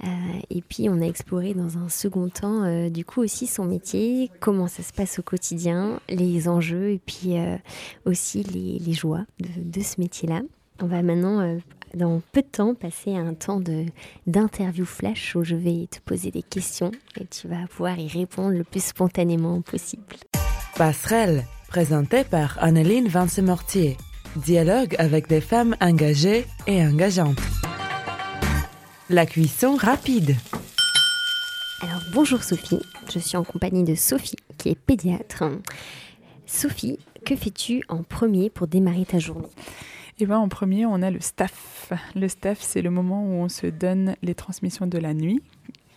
Euh, 0.04 0.08
et 0.50 0.62
puis 0.62 0.88
on 0.90 1.02
a 1.02 1.06
exploré 1.06 1.54
dans 1.54 1.78
un 1.78 1.90
second 1.90 2.30
temps 2.30 2.64
euh, 2.64 2.90
du 2.90 3.04
coup 3.04 3.22
aussi 3.22 3.48
son 3.48 3.66
métier, 3.66 4.32
comment 4.40 4.68
ça 4.68 4.82
se 4.82 4.94
passe 4.94 5.20
au 5.20 5.24
quotidien, 5.24 6.00
les 6.08 6.48
enjeux 6.48 6.92
et 6.92 7.02
puis 7.06 7.38
euh, 7.38 7.58
aussi 8.06 8.44
les, 8.44 8.94
joies 8.94 9.26
de, 9.40 9.50
de 9.58 9.82
ce 9.84 10.00
métier-là. 10.00 10.42
On 10.82 10.86
va 10.86 11.02
maintenant 11.02 11.60
dans 11.94 12.22
peu 12.32 12.42
de 12.42 12.48
temps 12.48 12.74
passer 12.74 13.14
à 13.14 13.20
un 13.20 13.34
temps 13.34 13.62
d'interview 14.28 14.86
flash 14.86 15.36
où 15.36 15.44
je 15.44 15.56
vais 15.56 15.88
te 15.92 16.00
poser 16.00 16.32
des 16.32 16.44
questions 16.44 16.92
et 17.20 17.26
tu 17.26 17.50
vas 17.50 17.68
pouvoir 17.68 18.00
y 18.00 18.08
répondre 18.08 18.56
le 18.56 18.64
plus 18.64 18.84
spontanément 18.84 19.62
possible. 19.62 20.16
Passerelle, 20.78 21.46
présentée 21.68 22.24
par 22.24 22.58
Anneline 22.62 23.10
Vance-Mortier. 23.10 23.98
Dialogue 24.36 24.96
avec 25.00 25.28
des 25.28 25.42
femmes 25.42 25.76
engagées 25.82 26.46
et 26.68 26.82
engageantes. 26.86 27.42
La 29.12 29.26
cuisson 29.26 29.76
rapide. 29.76 30.36
Alors 31.82 32.04
bonjour 32.14 32.44
Sophie, 32.44 32.78
je 33.12 33.18
suis 33.18 33.38
en 33.38 33.44
compagnie 33.44 33.84
de 33.84 33.96
Sophie 33.96 34.36
qui 34.60 34.70
est 34.70 34.76
pédiatre. 34.76 35.46
Sophie, 36.46 37.00
que 37.26 37.36
fais-tu 37.36 37.82
en 37.90 38.04
premier 38.04 38.52
pour 38.52 38.68
démarrer 38.68 39.06
ta 39.06 39.18
journée? 39.18 39.48
Eh 40.20 40.28
ben, 40.28 40.38
en 40.38 40.48
premier, 40.48 40.86
on 40.86 41.02
a 41.02 41.10
le 41.10 41.22
staff. 41.22 41.92
Le 42.14 42.28
staff, 42.28 42.60
c'est 42.62 42.84
le 42.84 42.92
moment 42.92 43.24
où 43.24 43.32
on 43.42 43.50
se 43.50 43.66
donne 43.66 44.16
les 44.22 44.36
transmissions 44.36 44.86
de 44.86 45.00
la 45.00 45.16
nuit 45.16 45.42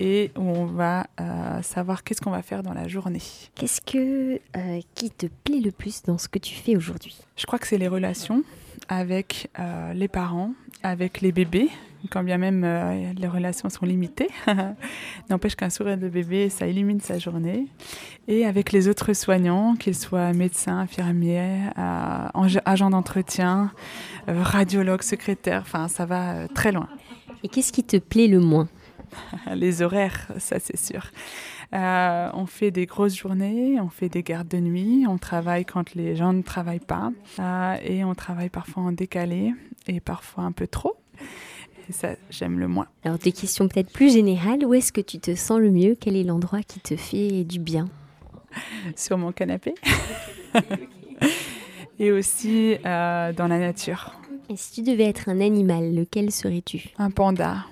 et 0.00 0.30
où 0.38 0.40
on 0.40 0.64
va 0.64 1.06
euh, 1.20 1.60
savoir 1.60 2.04
qu'est-ce 2.04 2.22
qu'on 2.22 2.30
va 2.30 2.40
faire 2.40 2.62
dans 2.62 2.72
la 2.72 2.88
journée. 2.88 3.20
Qu'est-ce 3.56 3.82
que 3.82 4.40
euh, 4.56 4.80
qui 4.94 5.10
te 5.10 5.26
plaît 5.26 5.60
le 5.60 5.70
plus 5.70 6.02
dans 6.02 6.16
ce 6.16 6.28
que 6.28 6.38
tu 6.38 6.54
fais 6.54 6.76
aujourd'hui? 6.76 7.18
Je 7.36 7.44
crois 7.44 7.58
que 7.58 7.66
c'est 7.66 7.76
les 7.76 7.88
relations 7.88 8.42
avec 8.88 9.50
euh, 9.58 9.92
les 9.92 10.08
parents, 10.08 10.54
avec 10.82 11.20
les 11.20 11.30
bébés, 11.30 11.68
quand 12.10 12.22
bien 12.22 12.38
même 12.38 12.62
euh, 12.64 13.12
les 13.16 13.28
relations 13.28 13.68
sont 13.68 13.86
limitées. 13.86 14.28
N'empêche 15.30 15.54
qu'un 15.54 15.70
sourire 15.70 15.98
de 15.98 16.08
bébé, 16.08 16.48
ça 16.48 16.66
illumine 16.66 17.00
sa 17.00 17.18
journée. 17.18 17.66
Et 18.28 18.46
avec 18.46 18.72
les 18.72 18.88
autres 18.88 19.12
soignants, 19.12 19.74
qu'ils 19.76 19.94
soient 19.94 20.32
médecins, 20.32 20.78
infirmiers, 20.78 21.60
euh, 21.78 22.60
agents 22.64 22.90
d'entretien, 22.90 23.72
euh, 24.28 24.42
radiologues, 24.42 25.02
secrétaires, 25.02 25.62
enfin 25.62 25.88
ça 25.88 26.06
va 26.06 26.48
très 26.48 26.72
loin. 26.72 26.88
Et 27.42 27.48
qu'est-ce 27.48 27.72
qui 27.72 27.84
te 27.84 27.96
plaît 27.96 28.28
le 28.28 28.40
moins? 28.40 28.68
Les 29.54 29.82
horaires, 29.82 30.28
ça 30.38 30.58
c'est 30.58 30.78
sûr. 30.78 31.10
on 31.72 32.46
fait 32.46 32.70
des 32.70 32.86
grosses 32.86 33.16
journées, 33.16 33.80
on 33.80 33.88
fait 33.88 34.08
des 34.08 34.22
gardes 34.22 34.48
de 34.48 34.58
nuit, 34.58 35.04
on 35.08 35.18
travaille 35.18 35.64
quand 35.64 35.94
les 35.94 36.16
gens 36.16 36.32
ne 36.32 36.42
travaillent 36.42 36.80
pas 36.80 37.10
et 37.84 38.04
on 38.04 38.14
travaille 38.14 38.48
parfois 38.48 38.84
en 38.84 38.92
décalé 38.92 39.52
et 39.86 40.00
parfois 40.00 40.44
un 40.44 40.52
peu 40.52 40.66
trop. 40.66 40.96
Ça, 41.92 42.16
j'aime 42.30 42.58
le 42.58 42.68
moins. 42.68 42.86
Alors, 43.04 43.18
des 43.18 43.32
questions 43.32 43.68
peut-être 43.68 43.92
plus 43.92 44.12
générales. 44.12 44.64
Où 44.64 44.74
est-ce 44.74 44.92
que 44.92 45.00
tu 45.00 45.18
te 45.18 45.34
sens 45.34 45.60
le 45.60 45.70
mieux? 45.70 45.96
Quel 45.98 46.16
est 46.16 46.24
l'endroit 46.24 46.62
qui 46.62 46.80
te 46.80 46.96
fait 46.96 47.44
du 47.44 47.58
bien? 47.58 47.88
Sur 48.96 49.18
mon 49.18 49.32
canapé. 49.32 49.74
Et 51.98 52.10
aussi 52.10 52.76
euh, 52.84 53.32
dans 53.32 53.46
la 53.46 53.58
nature. 53.58 54.14
Et 54.48 54.56
si 54.56 54.72
tu 54.72 54.90
devais 54.90 55.04
être 55.04 55.28
un 55.28 55.40
animal, 55.40 55.94
lequel 55.94 56.32
serais-tu? 56.32 56.90
Un 56.98 57.10
panda. 57.10 57.66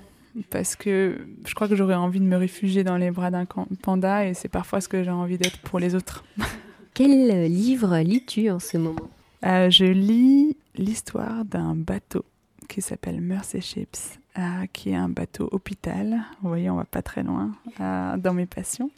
Parce 0.49 0.75
que 0.75 1.17
je 1.45 1.53
crois 1.53 1.67
que 1.67 1.75
j'aurais 1.75 1.95
envie 1.95 2.19
de 2.19 2.25
me 2.25 2.37
réfugier 2.37 2.83
dans 2.83 2.95
les 2.97 3.11
bras 3.11 3.31
d'un 3.31 3.45
panda 3.81 4.25
et 4.25 4.33
c'est 4.33 4.47
parfois 4.47 4.79
ce 4.79 4.87
que 4.87 5.03
j'ai 5.03 5.11
envie 5.11 5.37
d'être 5.37 5.59
pour 5.59 5.79
les 5.79 5.95
autres. 5.95 6.23
Quel 6.93 7.51
livre 7.51 7.97
lis-tu 7.99 8.49
en 8.49 8.59
ce 8.59 8.77
moment? 8.77 9.09
Euh, 9.45 9.69
Je 9.69 9.85
lis 9.85 10.55
l'histoire 10.75 11.43
d'un 11.43 11.75
bateau 11.75 12.23
qui 12.71 12.81
s'appelle 12.81 13.19
Mercy 13.19 13.59
Ships, 13.59 14.17
euh, 14.39 14.65
qui 14.71 14.91
est 14.91 14.95
un 14.95 15.09
bateau 15.09 15.49
hôpital. 15.51 16.21
Vous 16.41 16.47
voyez, 16.47 16.69
on 16.69 16.77
va 16.77 16.85
pas 16.85 17.01
très 17.01 17.21
loin 17.21 17.51
euh, 17.81 18.15
dans 18.15 18.33
mes 18.33 18.45
passions, 18.45 18.89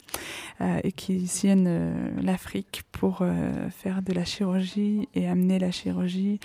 euh, 0.60 0.78
et 0.84 0.92
qui 0.92 1.26
sillonne 1.26 2.14
l'Afrique 2.22 2.84
pour 2.92 3.24
faire 3.70 4.02
de 4.02 4.12
la 4.12 4.24
chirurgie 4.24 5.08
et 5.16 5.28
amener 5.28 5.58
la 5.58 5.72
chirurgie 5.72 6.38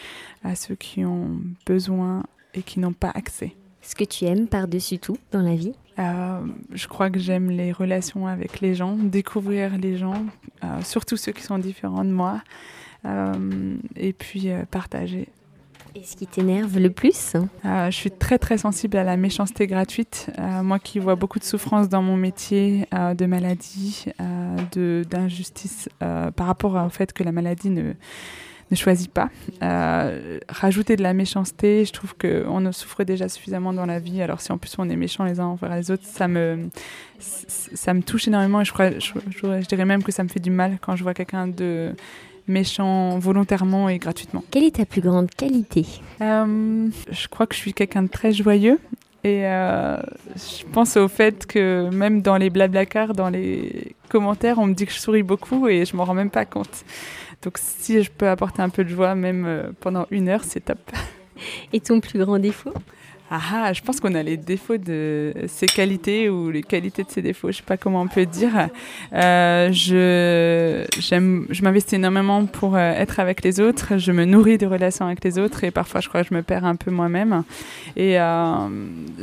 à 0.44 0.56
ceux 0.56 0.74
qui 0.74 1.06
ont 1.06 1.40
besoin 1.68 2.24
et 2.56 2.64
qui 2.64 2.80
n'ont 2.80 2.94
pas 2.94 3.12
accès. 3.14 3.56
Ce 3.84 3.94
que 3.94 4.04
tu 4.04 4.26
aimes 4.26 4.48
par-dessus 4.48 4.98
tout 4.98 5.18
dans 5.32 5.44
la 5.44 5.56
vie? 5.56 5.76
Je 5.98 6.88
crois 6.88 7.12
que 7.12 7.20
j'aime 7.20 7.52
les 7.52 7.72
relations 7.72 8.26
avec 8.26 8.60
les 8.60 8.74
gens, 8.74 8.96
découvrir 8.96 9.78
les 9.78 9.98
gens, 9.98 10.26
surtout 10.84 11.18
ceux 11.18 11.34
qui 11.34 11.44
sont 11.44 11.60
différents 11.60 12.06
de 12.06 12.12
moi, 12.12 12.42
et 13.96 14.14
puis 14.14 14.50
partager 14.72 15.28
et 15.96 16.04
ce 16.04 16.16
qui 16.16 16.28
t'énerve 16.28 16.78
le 16.78 16.90
plus 16.90 17.34
euh, 17.36 17.92
Je 17.92 17.96
suis 17.96 18.12
très 18.12 18.38
très 18.38 18.58
sensible 18.58 18.98
à 18.98 19.04
la 19.04 19.18
méchanceté 19.18 19.68
gratuite. 19.68 20.32
Euh, 20.38 20.64
moi 20.64 20.80
qui 20.80 21.00
vois 21.00 21.16
beaucoup 21.16 21.40
de 21.40 21.44
souffrance 21.44 21.90
dans 21.90 22.02
mon 22.02 22.16
métier, 22.16 22.88
euh, 22.94 23.14
de 23.14 23.26
maladie, 23.26 24.06
d'injustice 24.72 25.90
par 26.00 26.48
rapport 26.48 26.76
au 26.76 26.90
fait 26.90 27.14
que 27.14 27.24
la 27.24 27.32
maladie 27.32 27.70
ne, 27.70 27.94
ne 28.72 28.76
choisit 28.76 29.12
pas. 29.12 29.30
rajouter 30.48 30.96
de 30.96 31.04
la 31.04 31.14
méchanceté, 31.14 31.86
je 31.86 31.94
trouve 31.94 32.16
qu'on 32.16 32.72
souffre 32.72 33.04
déjà 33.04 33.28
suffisamment 33.28 33.74
dans 33.74 33.86
la 33.86 34.00
vie. 34.00 34.22
Alors 34.22 34.42
si 34.42 34.52
en 34.52 34.58
plus 34.58 34.76
on 34.78 34.90
est 34.90 34.96
méchant 34.96 35.24
les 35.24 35.40
uns 35.40 35.46
envers 35.46 35.76
les 35.76 35.92
autres, 35.92 36.06
ça 36.06 36.28
me, 36.28 36.70
ça 37.20 37.94
me 37.94 38.02
touche 38.02 38.28
énormément 38.28 38.62
et 38.62 38.66
je, 38.66 38.74
crois, 38.74 38.92
je 38.92 39.68
dirais 39.68 39.86
même 39.86 40.04
que 40.04 40.12
ça 40.12 40.24
me 40.24 40.30
fait 40.30 40.40
du 40.40 40.52
mal 40.52 40.78
quand 40.82 40.96
je 40.96 41.04
vois 41.04 41.14
quelqu'un 41.14 41.48
de 41.48 41.94
méchant 42.50 43.18
volontairement 43.20 43.88
et 43.88 43.98
gratuitement. 43.98 44.44
Quelle 44.52 44.66
est 44.66 44.76
ta 44.76 44.86
plus 44.86 45.02
grande 45.02 45.32
qualité 45.32 45.86
euh, 46.22 46.90
Je 47.10 47.28
crois 47.28 47.48
que 47.48 47.56
je 47.56 47.60
suis 47.60 47.74
quelqu'un 47.74 48.04
de 48.04 48.10
très 48.10 48.34
joyeux. 48.34 48.80
Et 49.24 49.46
euh, 49.46 49.98
je 50.36 50.64
pense 50.72 50.96
au 50.96 51.08
fait 51.08 51.46
que 51.46 51.90
même 51.90 52.22
dans 52.22 52.38
les 52.38 52.50
blablacars, 52.50 53.14
dans 53.14 53.30
les 53.30 53.96
commentaires, 54.08 54.60
on 54.60 54.68
me 54.68 54.74
dit 54.74 54.86
que 54.86 54.94
je 54.94 55.00
souris 55.00 55.24
beaucoup 55.24 55.68
et 55.68 55.86
je 55.86 55.96
m'en 55.96 56.06
rends 56.06 56.14
même 56.14 56.30
pas 56.30 56.46
compte. 56.46 56.86
Donc 57.42 57.58
si 57.58 58.02
je 58.02 58.10
peux 58.12 58.30
apporter 58.30 58.62
un 58.62 58.70
peu 58.70 58.84
de 58.84 58.90
joie, 58.90 59.16
même 59.16 59.46
euh, 59.46 59.72
pendant 59.80 60.08
une 60.10 60.30
heure, 60.30 60.44
c'est 60.44 60.62
top. 60.62 60.80
Et 61.74 61.80
ton 61.80 62.00
plus 62.00 62.20
grand 62.20 62.40
défaut? 62.40 62.74
Ah, 63.32 63.40
ah, 63.54 63.74
je 63.74 63.82
pense 63.82 64.00
qu'on 64.00 64.16
a 64.16 64.24
les 64.24 64.38
défauts 64.38 64.78
de 64.78 65.34
ses 65.48 65.68
qualités 65.68 66.30
ou 66.30 66.50
les 66.50 66.64
qualités 66.64 67.04
de 67.04 67.12
ses 67.12 67.22
défauts. 67.22 67.52
Je 67.52 67.58
sais 67.58 67.64
pas 67.64 67.78
comment 67.78 68.02
on 68.02 68.08
peut 68.08 68.26
dire. 68.26 68.70
Euh, 69.14 69.72
je 69.72 70.86
j'aime, 71.00 71.46
je 71.52 71.62
m'investis 71.62 71.94
énormément 71.94 72.46
pour 72.46 72.76
euh, 72.76 72.80
être 72.80 73.20
avec 73.20 73.44
les 73.44 73.60
autres. 73.60 73.98
Je 73.98 74.12
me 74.12 74.26
nourris 74.26 74.58
des 74.58 74.66
relations 74.66 75.06
avec 75.06 75.24
les 75.24 75.38
autres 75.38 75.64
et 75.64 75.70
parfois 75.70 76.02
je 76.02 76.10
crois 76.10 76.24
que 76.24 76.30
je 76.30 76.34
me 76.34 76.42
perds 76.42 76.66
un 76.66 76.76
peu 76.76 76.90
moi-même. 76.90 77.44
Et 77.96 78.20
euh, 78.20 78.68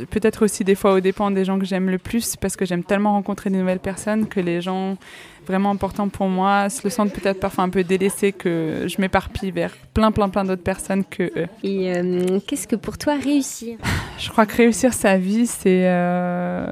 peut-être 0.09 0.45
aussi 0.45 0.63
des 0.63 0.75
fois 0.75 0.93
au 0.93 1.01
dépend 1.01 1.29
des 1.29 1.43
gens 1.43 1.59
que 1.59 1.65
j'aime 1.65 1.89
le 1.89 1.97
plus 1.97 2.37
parce 2.37 2.55
que 2.55 2.65
j'aime 2.65 2.83
tellement 2.83 3.11
rencontrer 3.11 3.49
de 3.49 3.57
nouvelles 3.57 3.79
personnes 3.79 4.27
que 4.27 4.39
les 4.39 4.61
gens 4.61 4.97
vraiment 5.47 5.71
importants 5.71 6.09
pour 6.09 6.27
moi 6.27 6.69
se 6.69 6.81
le 6.83 6.89
sentent 6.89 7.13
peut-être 7.13 7.39
parfois 7.39 7.63
un 7.63 7.69
peu 7.69 7.83
délaissés 7.83 8.33
que 8.33 8.85
je 8.87 9.01
m'éparpille 9.01 9.51
vers 9.51 9.75
plein 9.93 10.11
plein 10.11 10.29
plein 10.29 10.43
d'autres 10.45 10.63
personnes 10.63 11.03
que 11.05 11.23
eux. 11.23 11.47
Et 11.63 11.93
euh, 11.95 12.39
qu'est-ce 12.45 12.67
que 12.67 12.75
pour 12.75 12.97
toi 12.97 13.15
réussir? 13.15 13.77
Je 14.19 14.29
crois 14.29 14.45
que 14.45 14.57
réussir 14.57 14.93
sa 14.93 15.17
vie 15.17 15.47
c'est 15.47 15.87
euh, 15.87 16.71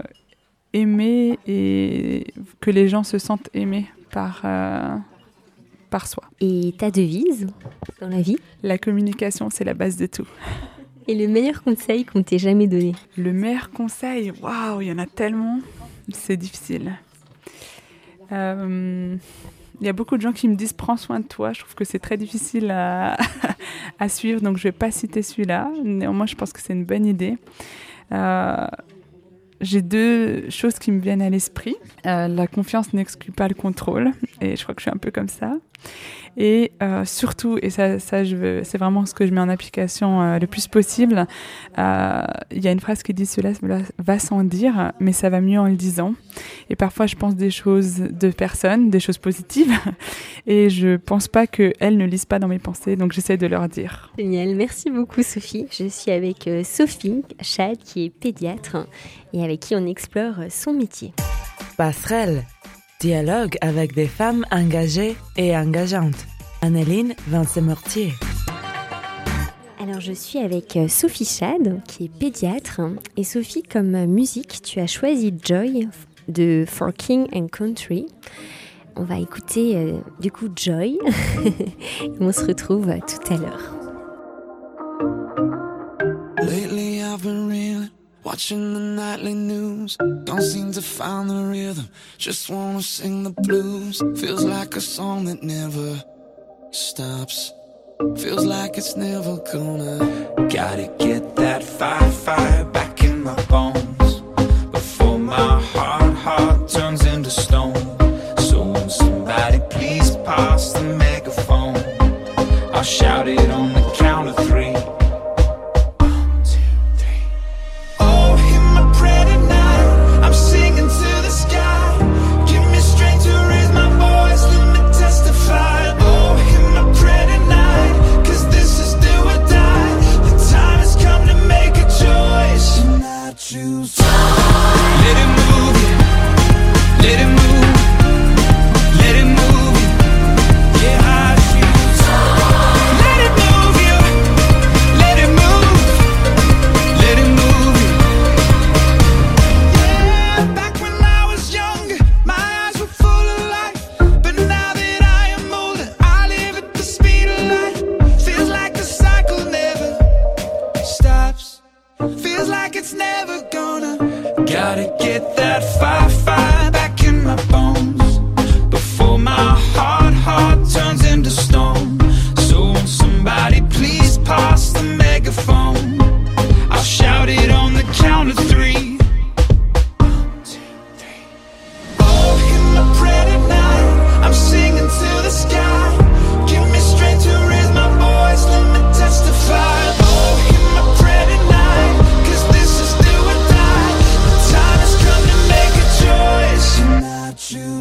aimer 0.74 1.40
et 1.48 2.28
que 2.60 2.70
les 2.70 2.90
gens 2.90 3.04
se 3.04 3.18
sentent 3.18 3.50
aimés 3.54 3.88
par 4.12 4.42
euh, 4.44 4.96
par 5.90 6.08
soi. 6.08 6.24
Et 6.42 6.74
ta 6.78 6.92
devise 6.92 7.48
dans 8.02 8.10
la 8.10 8.22
vie? 8.22 8.38
La 8.64 8.78
communication, 8.78 9.50
c'est 9.50 9.64
la 9.64 9.74
base 9.74 9.96
de 9.96 10.08
tout. 10.08 10.28
Et 11.08 11.16
le 11.16 11.28
meilleur 11.28 11.64
conseil 11.64 12.04
qu'on 12.04 12.24
t'ait 12.24 12.40
jamais 12.40 12.68
donné? 12.68 12.94
Le 13.16 13.32
meilleur 13.32 13.70
conseil, 13.70 14.34
waouh, 14.42 14.82
il 14.82 14.88
y 14.88 14.92
en 14.92 14.98
a 14.98 15.06
tellement, 15.06 15.60
c'est 16.12 16.36
difficile. 16.36 16.94
Euh, 18.32 19.16
il 19.82 19.86
y 19.86 19.90
a 19.90 19.94
beaucoup 19.94 20.16
de 20.16 20.22
gens 20.22 20.32
qui 20.32 20.48
me 20.48 20.56
disent 20.56 20.74
prends 20.74 20.98
soin 20.98 21.20
de 21.20 21.26
toi. 21.26 21.54
Je 21.54 21.60
trouve 21.60 21.76
que 21.76 21.84
c'est 21.84 22.00
très 22.00 22.18
difficile 22.18 22.72
à, 22.72 23.18
à 24.00 24.10
suivre, 24.10 24.42
donc 24.42 24.58
je 24.58 24.68
ne 24.68 24.72
vais 24.72 24.78
pas 24.78 24.92
citer 24.92 25.22
celui-là. 25.22 25.70
Néanmoins, 25.84 26.26
je 26.26 26.36
pense 26.36 26.54
que 26.54 26.62
c'est 26.62 26.74
une 26.74 26.86
bonne 26.86 27.06
idée. 27.06 27.38
Euh, 28.12 28.68
j'ai 29.62 29.82
deux 29.82 30.50
choses 30.50 30.80
qui 30.80 30.92
me 30.92 31.00
viennent 31.00 31.22
à 31.22 31.30
l'esprit. 31.30 31.76
Euh, 32.06 32.28
la 32.28 32.48
confiance 32.48 32.94
n'exclut 32.94 33.32
pas 33.32 33.48
le 33.48 33.54
contrôle, 33.54 34.12
et 34.42 34.56
je 34.56 34.64
crois 34.64 34.76
que 34.76 34.82
je 34.82 34.90
suis 34.90 34.96
un 34.96 35.00
peu 35.00 35.12
comme 35.12 35.30
ça. 35.30 35.54
Et 36.38 36.72
euh, 36.82 37.06
surtout, 37.06 37.58
et 37.62 37.70
ça, 37.70 38.00
ça 38.00 38.24
c'est 38.26 38.78
vraiment 38.78 39.06
ce 39.06 39.14
que 39.14 39.26
je 39.26 39.34
mets 39.34 39.42
en 39.42 39.50
application 39.50 40.22
euh, 40.22 40.40
le 40.40 40.48
plus 40.48 40.68
possible, 40.68 41.28
euh, 41.78 42.24
il 42.52 42.64
y 42.64 42.68
a 42.68 42.72
une 42.72 42.80
phrase 42.80 43.04
qui 43.04 43.14
dit 43.14 43.26
Cela 43.26 43.52
va 43.98 44.20
sans 44.20 44.44
dire, 44.44 44.92
mais 45.00 45.14
ça 45.14 45.30
va 45.30 45.42
mieux 45.42 45.60
en 45.60 45.68
le 45.68 45.76
disant. 45.76 46.14
Et 46.70 46.76
parfois, 46.76 47.06
je 47.06 47.16
pense 47.16 47.36
des 47.36 47.52
choses 47.52 47.98
de 47.98 48.30
personnes, 48.30 48.90
des 48.90 49.00
choses 49.00 49.18
positives, 49.18 49.74
et 50.48 50.70
je 50.70 50.98
pense 50.98 51.28
pas 51.28 51.48
qu'elles 51.48 51.98
ne 51.98 52.06
lisent 52.06 52.26
pas 52.26 52.40
dans 52.40 52.48
mes 52.48 52.60
pensées, 52.60 52.96
donc 52.96 53.14
j'essaie 53.14 53.38
de 53.38 53.48
leur 53.48 53.70
dire. 53.70 54.12
Génial, 54.18 54.56
merci 54.56 54.90
beaucoup 54.90 55.24
Sophie. 55.24 55.68
Je 55.72 55.88
suis 55.88 56.12
avec 56.12 56.50
Sophie 56.64 57.24
Chad, 57.42 57.78
qui 57.78 58.06
est 58.06 58.10
pédiatre, 58.10 58.88
et 59.34 59.44
avec 59.44 59.62
qui 59.62 59.76
on 59.76 59.86
explore 59.86 60.36
son 60.50 60.74
métier. 60.74 61.14
Passerelle 61.78 62.44
Dialogue 63.00 63.58
avec 63.62 63.94
des 63.94 64.08
femmes 64.08 64.46
engagées 64.52 65.18
et 65.36 65.56
engageantes. 65.56 66.26
Anneline 66.62 67.14
Vincent-Mortier. 67.28 68.14
Alors 69.80 70.00
je 70.00 70.14
suis 70.14 70.40
avec 70.40 70.78
euh, 70.78 70.88
Sophie 70.88 71.26
Chad, 71.26 71.82
qui 71.88 72.06
est 72.06 72.20
pédiatre. 72.20 72.82
Et 73.18 73.24
Sophie, 73.24 73.64
comme 73.64 74.06
musique, 74.06 74.62
tu 74.64 74.80
as 74.80 74.88
choisi 74.88 75.34
Joy 75.44 75.90
de 76.30 76.66
For 76.68 76.94
King 76.94 77.28
and 77.34 77.48
Country. 77.48 78.08
On 78.96 79.04
va 79.04 79.20
écouter 79.20 79.76
euh, 79.76 80.00
du 80.22 80.32
coup 80.32 80.48
Joy. 80.56 80.98
on 82.20 82.32
se 82.32 82.46
retrouve 82.46 82.88
tout 83.06 83.34
à 83.34 83.38
l'heure. 83.38 83.76
Watching 88.26 88.74
the 88.74 88.80
nightly 88.80 89.36
news, 89.36 89.98
don't 90.24 90.42
seem 90.42 90.72
to 90.72 90.82
find 90.82 91.30
the 91.30 91.44
rhythm. 91.44 91.88
Just 92.18 92.50
wanna 92.50 92.82
sing 92.82 93.22
the 93.22 93.30
blues. 93.30 94.02
Feels 94.20 94.44
like 94.44 94.76
a 94.76 94.82
song 94.82 95.26
that 95.26 95.44
never 95.44 96.04
stops. 96.72 97.54
Feels 98.18 98.44
like 98.44 98.80
it's 98.80 98.96
never 98.96 99.38
gonna. 99.54 100.00
Gotta 100.50 100.92
get 100.98 101.36
that 101.36 101.64
fire, 101.64 102.12
fire 102.12 102.66
back 102.66 103.04
in 103.04 103.24
my 103.24 103.40
bones. 103.44 103.75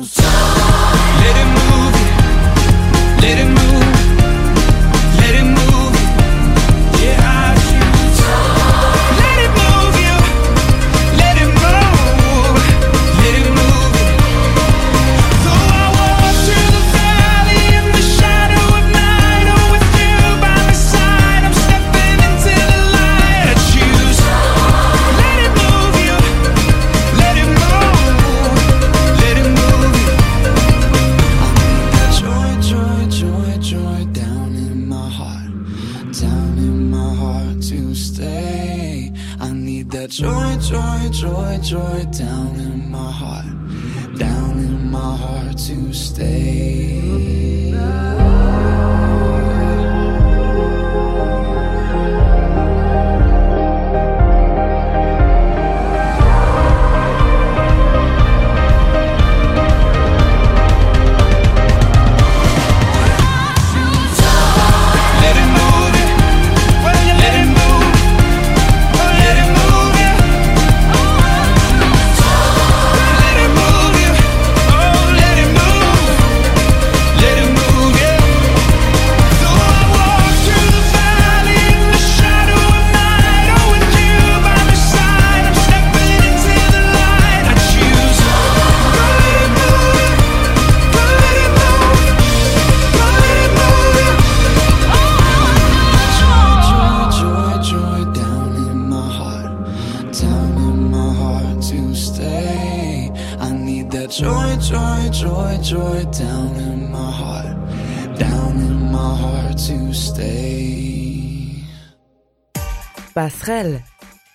time. 0.07 0.44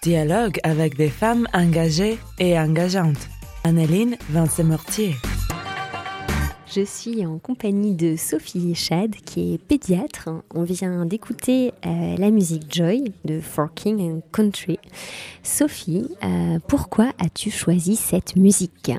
Dialogue 0.09 0.57
avec 0.63 0.97
des 0.97 1.07
femmes 1.07 1.47
engagées 1.53 2.17
et 2.39 2.57
engageantes. 2.57 3.29
Anneline 3.63 4.17
Vincent-Mortier. 4.31 5.13
Je 6.65 6.83
suis 6.83 7.23
en 7.27 7.37
compagnie 7.37 7.93
de 7.93 8.15
Sophie 8.15 8.73
Chad, 8.73 9.11
qui 9.17 9.53
est 9.53 9.57
pédiatre. 9.59 10.29
On 10.55 10.63
vient 10.63 11.05
d'écouter 11.05 11.73
euh, 11.85 12.15
la 12.17 12.31
musique 12.31 12.73
Joy 12.73 13.13
de 13.23 13.39
Forking 13.39 14.01
and 14.01 14.21
Country. 14.31 14.79
Sophie, 15.43 16.07
euh, 16.23 16.57
pourquoi 16.67 17.11
as-tu 17.19 17.51
choisi 17.51 17.95
cette 17.95 18.35
musique? 18.35 18.91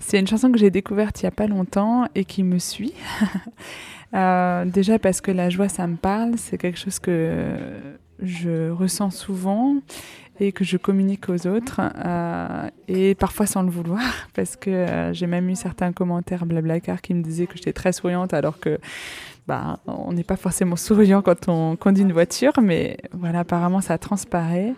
C'est 0.00 0.20
une 0.20 0.26
chanson 0.26 0.52
que 0.52 0.58
j'ai 0.58 0.70
découverte 0.70 1.22
il 1.22 1.24
n'y 1.24 1.28
a 1.28 1.30
pas 1.30 1.46
longtemps 1.46 2.08
et 2.14 2.26
qui 2.26 2.42
me 2.42 2.58
suit. 2.58 2.92
Euh, 4.14 4.66
déjà 4.66 4.98
parce 4.98 5.22
que 5.22 5.30
la 5.30 5.48
joie, 5.48 5.70
ça 5.70 5.86
me 5.86 5.96
parle. 5.96 6.32
C'est 6.36 6.58
quelque 6.58 6.78
chose 6.78 6.98
que 6.98 7.56
je 8.22 8.70
ressens 8.70 9.10
souvent 9.10 9.76
et 10.40 10.52
que 10.52 10.64
je 10.64 10.76
communique 10.76 11.28
aux 11.28 11.46
autres, 11.46 11.80
euh, 12.04 12.68
et 12.88 13.14
parfois 13.14 13.46
sans 13.46 13.62
le 13.62 13.70
vouloir, 13.70 14.00
parce 14.34 14.56
que 14.56 14.70
euh, 14.70 15.12
j'ai 15.12 15.26
même 15.26 15.48
eu 15.48 15.56
certains 15.56 15.92
commentaires 15.92 16.46
blablacar 16.46 17.00
qui 17.00 17.14
me 17.14 17.22
disaient 17.22 17.46
que 17.46 17.56
j'étais 17.56 17.72
très 17.72 17.92
souriante, 17.92 18.34
alors 18.34 18.58
que 18.58 18.78
bah, 19.46 19.78
on 19.86 20.12
n'est 20.12 20.24
pas 20.24 20.36
forcément 20.36 20.76
souriant 20.76 21.20
quand 21.22 21.48
on 21.48 21.76
conduit 21.76 22.02
une 22.02 22.12
voiture, 22.12 22.52
mais 22.62 22.96
voilà, 23.12 23.40
apparemment 23.40 23.80
ça 23.80 23.98
transparaît. 23.98 24.72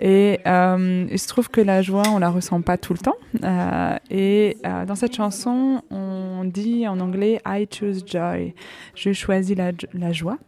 Et 0.00 0.38
euh, 0.46 1.06
il 1.10 1.18
se 1.18 1.26
trouve 1.26 1.50
que 1.50 1.60
la 1.60 1.82
joie, 1.82 2.04
on 2.08 2.20
la 2.20 2.30
ressent 2.30 2.60
pas 2.60 2.78
tout 2.78 2.92
le 2.92 3.00
temps. 3.00 3.16
Et 4.10 4.56
dans 4.62 4.94
cette 4.94 5.16
chanson, 5.16 5.82
on 5.90 6.44
dit 6.44 6.86
en 6.86 7.00
anglais 7.00 7.40
I 7.44 7.66
choose 7.68 8.04
joy. 8.06 8.54
Je 8.94 9.12
choisis 9.12 9.56
la 9.56 10.12
joie. 10.12 10.38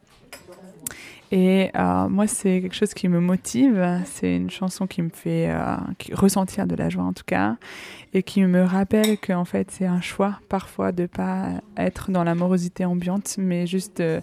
Et 1.32 1.70
euh, 1.76 2.08
moi, 2.08 2.26
c'est 2.26 2.60
quelque 2.60 2.74
chose 2.74 2.92
qui 2.92 3.08
me 3.08 3.20
motive. 3.20 4.02
C'est 4.04 4.34
une 4.34 4.50
chanson 4.50 4.86
qui 4.86 5.00
me 5.00 5.10
fait 5.10 5.48
euh, 5.50 5.76
ressentir 6.12 6.66
de 6.66 6.74
la 6.74 6.88
joie, 6.88 7.04
en 7.04 7.12
tout 7.12 7.24
cas, 7.24 7.56
et 8.12 8.24
qui 8.24 8.42
me 8.42 8.64
rappelle 8.64 9.16
qu'en 9.18 9.44
fait, 9.44 9.70
c'est 9.70 9.86
un 9.86 10.00
choix 10.00 10.40
parfois 10.48 10.90
de 10.90 11.06
pas 11.06 11.50
être 11.76 12.10
dans 12.10 12.24
la 12.24 12.34
morosité 12.34 12.84
ambiante, 12.84 13.36
mais 13.38 13.66
juste, 13.66 14.00
euh, 14.00 14.20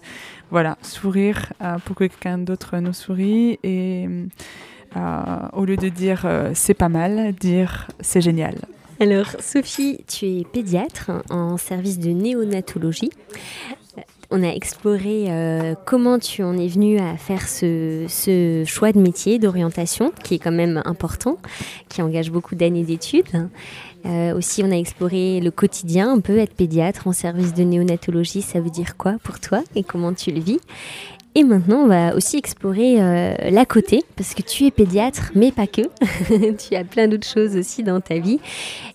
voilà, 0.50 0.76
sourire 0.82 1.52
pour 1.84 1.96
que 1.96 2.04
quelqu'un 2.04 2.38
d'autre 2.38 2.76
nous 2.78 2.92
sourie 2.92 3.58
et 3.62 4.06
au 5.52 5.64
lieu 5.64 5.76
de 5.76 5.88
dire 5.88 6.26
c'est 6.54 6.74
pas 6.74 6.88
mal, 6.88 7.32
dire 7.34 7.88
c'est 8.00 8.20
génial. 8.20 8.56
Alors, 9.00 9.28
Sophie, 9.38 10.00
tu 10.08 10.26
es 10.26 10.44
pédiatre 10.44 11.12
en 11.30 11.56
service 11.56 12.00
de 12.00 12.10
néonatologie. 12.10 13.10
On 14.30 14.42
a 14.42 14.48
exploré 14.48 15.26
euh, 15.28 15.74
comment 15.86 16.18
tu 16.18 16.42
en 16.42 16.58
es 16.58 16.68
venue 16.68 16.98
à 16.98 17.16
faire 17.16 17.48
ce, 17.48 18.04
ce 18.08 18.64
choix 18.66 18.92
de 18.92 19.00
métier, 19.00 19.38
d'orientation, 19.38 20.12
qui 20.22 20.34
est 20.34 20.38
quand 20.38 20.52
même 20.52 20.82
important, 20.84 21.38
qui 21.88 22.02
engage 22.02 22.30
beaucoup 22.30 22.54
d'années 22.54 22.84
d'études. 22.84 23.48
Euh, 24.04 24.36
aussi, 24.36 24.62
on 24.62 24.70
a 24.70 24.76
exploré 24.76 25.40
le 25.40 25.50
quotidien, 25.50 26.12
un 26.12 26.20
peu 26.20 26.36
être 26.38 26.54
pédiatre 26.54 27.06
en 27.06 27.12
service 27.12 27.54
de 27.54 27.62
néonatologie, 27.62 28.42
ça 28.42 28.60
veut 28.60 28.70
dire 28.70 28.98
quoi 28.98 29.16
pour 29.24 29.40
toi 29.40 29.62
et 29.74 29.82
comment 29.82 30.12
tu 30.12 30.30
le 30.30 30.40
vis? 30.40 30.60
Et 31.34 31.44
maintenant, 31.44 31.84
on 31.84 31.86
va 31.86 32.14
aussi 32.14 32.36
explorer 32.36 33.00
euh, 33.00 33.34
l'à 33.50 33.64
côté, 33.64 34.02
parce 34.16 34.34
que 34.34 34.42
tu 34.42 34.64
es 34.66 34.70
pédiatre, 34.70 35.30
mais 35.34 35.52
pas 35.52 35.66
que. 35.66 35.82
tu 36.68 36.74
as 36.74 36.84
plein 36.84 37.08
d'autres 37.08 37.28
choses 37.28 37.56
aussi 37.56 37.82
dans 37.82 38.00
ta 38.00 38.18
vie. 38.18 38.40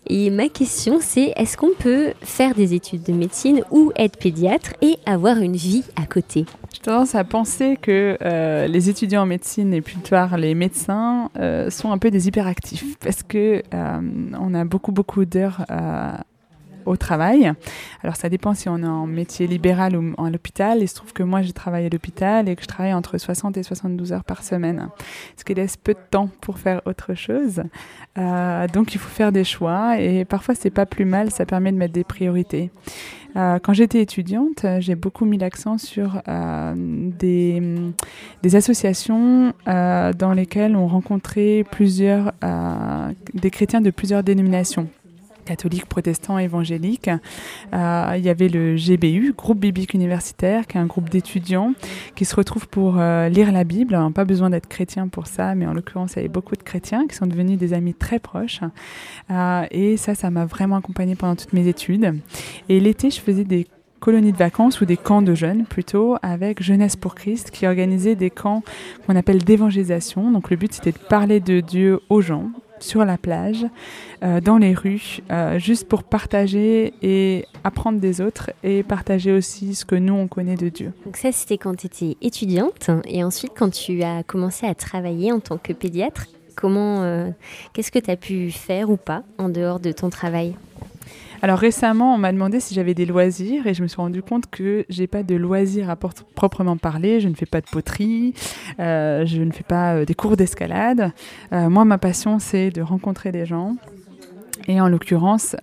Et 0.08 0.30
ma 0.30 0.50
question, 0.50 0.98
c'est 1.00 1.34
est-ce 1.36 1.56
qu'on 1.56 1.74
peut 1.78 2.14
faire 2.22 2.54
des 2.54 2.74
études 2.74 3.04
de 3.04 3.14
médecine 3.14 3.64
ou 3.72 3.92
être 3.96 4.18
pédiatre 4.18 4.74
et 4.82 4.98
avoir 5.06 5.38
une 5.38 5.56
vie 5.56 5.84
à 5.96 6.06
côté? 6.06 6.46
J'ai 6.74 6.82
tendance 6.82 7.16
à 7.16 7.24
penser 7.24 7.78
que 7.82 8.18
euh, 8.22 8.68
les 8.68 8.90
étudiants 8.90 9.22
en 9.22 9.26
médecine 9.26 9.74
et 9.74 9.82
plus 9.82 9.98
tard 9.98 10.38
les 10.38 10.56
médecins 10.56 11.30
euh, 11.38 11.70
sont 11.70 11.92
un 11.92 11.98
peu 11.98 12.12
des 12.12 12.28
hyperactifs, 12.28 12.98
parce 13.00 13.24
que 13.24 13.62
euh, 13.74 14.02
on 14.40 14.54
a 14.54 14.66
beaucoup 14.66 14.92
beaucoup 14.92 15.24
d'heures 15.24 15.66
au 16.86 16.98
travail. 16.98 17.52
Alors 18.04 18.16
ça 18.16 18.30
dépend 18.30 18.54
si 18.54 18.70
on 18.70 18.78
est 18.78 18.88
en 18.88 19.08
métier 19.08 19.48
libéral 19.48 19.96
ou 19.96 20.14
à 20.24 20.30
l'hôpital. 20.30 20.80
Il 20.82 20.88
se 20.88 20.96
trouve 20.96 21.14
que 21.14 21.24
moi 21.24 21.42
j'ai 21.42 21.54
travaillé 21.54 21.88
à 21.88 21.90
l'hôpital 21.90 22.50
et 22.50 22.56
que 22.56 22.62
je 22.62 22.68
travaille 22.68 22.94
entre 22.94 23.18
60 23.18 23.58
et 23.58 23.64
72 23.64 24.14
heures 24.14 24.24
par 24.24 24.44
semaine, 24.44 24.90
ce 25.38 25.44
qui 25.44 25.54
laisse 25.54 25.78
peu 25.78 25.94
de 25.94 26.00
temps 26.10 26.30
pour 26.42 26.60
faire 26.60 26.82
autre 26.86 27.14
chose. 27.14 27.64
Euh, 28.18 28.68
donc 28.68 28.94
il 28.94 29.00
faut 29.00 29.10
faire 29.10 29.32
des 29.32 29.44
choix 29.44 30.00
et 30.00 30.26
parfois 30.26 30.56
c'est 30.56 30.70
pas 30.70 30.86
plus 30.86 31.06
mal, 31.06 31.32
ça 31.32 31.46
permet 31.46 31.72
de 31.72 31.78
mettre 31.78 31.94
des 31.94 32.04
priorités. 32.04 32.72
Euh, 33.36 33.58
quand 33.58 33.74
j'étais 33.74 34.00
étudiante, 34.00 34.64
j'ai 34.80 34.94
beaucoup 34.94 35.26
mis 35.26 35.40
l'accent 35.40 35.80
sur 35.80 36.22
euh, 36.28 36.74
des, 36.76 37.62
des, 38.44 38.56
associations 38.56 39.54
dans 39.66 40.34
lesquelles 40.36 40.76
on 40.76 40.86
rencontrait 40.86 41.66
plusieurs, 41.72 42.32
des 43.34 43.50
chrétiens 43.50 43.82
de 43.82 43.90
plusieurs 43.90 44.24
dénominations 44.24 44.88
catholiques, 45.44 45.86
protestants, 45.86 46.38
évangéliques. 46.38 47.10
Euh, 47.74 48.14
il 48.18 48.24
y 48.24 48.30
avait 48.30 48.50
le 48.50 48.76
GBU, 48.76 49.34
groupe 49.38 49.60
biblique 49.60 49.94
universitaire, 49.94 50.68
qui 50.68 50.78
est 50.78 50.82
un 50.82 50.86
groupe 50.86 51.10
d'étudiants 51.10 51.74
qui 52.16 52.26
se 52.26 52.36
retrouvent 52.36 52.68
pour 52.68 53.00
euh, 53.00 53.30
lire 53.30 53.52
la 53.52 53.64
Bible. 53.64 53.96
Alors, 53.96 54.12
pas 54.12 54.26
besoin 54.26 54.50
d'être 54.50 54.68
chrétien 54.68 55.08
pour 55.08 55.28
ça, 55.28 55.56
mais 55.56 55.66
en 55.66 55.74
l'occurrence, 55.74 56.14
il 56.14 56.16
y 56.18 56.20
avait 56.20 56.30
beaucoup 56.30 56.56
de 56.56 56.64
chrétiens 56.64 57.08
qui 57.08 57.16
sont 57.16 57.28
devenus 57.28 57.58
des 57.58 57.74
amis 57.74 57.94
très 57.94 58.20
proches. 58.20 58.62
Euh, 59.32 59.66
et 59.72 59.98
ça, 59.98 60.16
ça 60.16 60.30
m'a 60.30 60.46
vraiment 60.46 60.78
accompagnée 60.78 61.16
pendant 61.16 61.36
toutes 61.36 61.54
mes 61.54 61.68
études. 61.68 62.16
Et 62.70 62.80
l'été, 62.80 63.10
je 63.10 63.20
faisais 63.20 63.44
des 63.44 63.68
colonies 64.04 64.34
de 64.34 64.38
vacances 64.38 64.82
ou 64.82 64.86
des 64.86 64.98
camps 64.98 65.22
de 65.22 65.34
jeunes 65.34 65.64
plutôt 65.64 66.18
avec 66.22 66.62
Jeunesse 66.62 66.98
pour 66.98 67.16
Christ 67.16 67.52
qui 67.52 67.66
organisait 67.66 68.16
des 68.16 68.30
camps 68.30 68.62
qu'on 69.08 69.16
appelle 69.16 69.46
d'évangélisation. 69.46 70.30
Donc 70.30 70.50
le 70.50 70.58
but 70.58 70.74
c'était 70.74 70.92
de 70.92 70.98
parler 70.98 71.40
de 71.40 71.62
Dieu 71.62 72.02
aux 72.10 72.20
gens 72.20 72.52
sur 72.84 73.06
la 73.06 73.18
plage, 73.18 73.66
euh, 74.24 74.42
dans 74.42 74.58
les 74.58 74.74
rues, 74.74 75.20
euh, 75.32 75.58
juste 75.58 75.88
pour 75.88 76.04
partager 76.04 76.94
et 77.02 77.46
apprendre 77.64 78.00
des 78.00 78.22
autres 78.22 78.52
et 78.64 78.84
partager 78.84 79.32
aussi 79.32 79.74
ce 79.76 79.86
que 79.86 79.96
nous, 79.96 80.14
on 80.14 80.28
connaît 80.28 80.56
de 80.56 80.70
Dieu. 80.70 80.92
Donc 81.06 81.18
ça, 81.18 81.32
c'était 81.32 81.58
quand 81.58 81.76
tu 81.76 81.88
étais 81.88 82.18
étudiante 82.22 82.90
et 83.06 83.24
ensuite 83.24 83.54
quand 83.58 83.72
tu 83.72 84.04
as 84.04 84.24
commencé 84.24 84.68
à 84.68 84.76
travailler 84.76 85.32
en 85.32 85.40
tant 85.40 85.58
que 85.58 85.74
pédiatre, 85.74 86.28
comment, 86.56 87.04
euh, 87.04 87.30
qu'est-ce 87.74 87.92
que 87.92 88.00
tu 88.00 88.12
as 88.12 88.18
pu 88.18 88.52
faire 88.52 88.90
ou 88.90 88.98
pas 88.98 89.24
en 89.38 89.50
dehors 89.50 89.80
de 89.80 89.92
ton 89.92 90.10
travail? 90.10 90.56
Alors 91.44 91.60
récemment, 91.60 92.16
on 92.16 92.18
m'a 92.18 92.32
demandé 92.32 92.62
si 92.62 92.74
j'avais 92.74 92.94
des 92.94 93.06
loisirs 93.06 93.68
et 93.68 93.74
je 93.74 93.84
me 93.84 93.88
suis 93.90 93.98
rendu 93.98 94.24
compte 94.24 94.50
que 94.50 94.86
j'ai 94.88 95.08
pas 95.08 95.24
de 95.24 95.36
loisirs 95.36 95.90
à 95.90 95.98
proprement 95.98 96.78
parler. 96.78 97.20
Je 97.20 97.28
ne 97.28 97.34
fais 97.34 97.46
pas 97.46 97.60
de 97.60 97.66
poterie, 97.70 98.34
euh, 98.80 99.26
je 99.26 99.42
ne 99.42 99.52
fais 99.52 99.66
pas 99.66 99.96
euh, 99.96 100.06
des 100.06 100.14
cours 100.14 100.38
d'escalade. 100.38 101.12
Euh, 101.52 101.70
moi, 101.70 101.84
ma 101.84 101.98
passion, 101.98 102.40
c'est 102.40 102.70
de 102.70 102.82
rencontrer 102.82 103.34
des 103.34 103.46
gens. 103.46 103.76
Et 104.70 104.80
en 104.80 104.88
l'occurrence, 104.88 105.58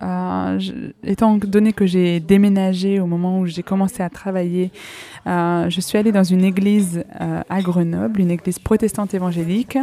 étant 1.03 1.37
donné 1.37 1.73
que 1.73 1.87
j'ai 1.87 2.19
déménagé 2.19 2.99
au 2.99 3.07
moment 3.07 3.39
où 3.39 3.47
j'ai 3.47 3.63
commencé 3.63 4.03
à 4.03 4.11
travailler, 4.11 4.69
euh, 5.27 5.69
je 5.69 5.81
suis 5.81 5.97
allée 5.97 6.11
dans 6.11 6.23
une 6.23 6.43
église 6.43 7.03
euh, 7.19 7.41
à 7.49 7.61
Grenoble, 7.61 8.21
une 8.21 8.31
église 8.31 8.59
protestante 8.59 9.13
évangélique, 9.13 9.77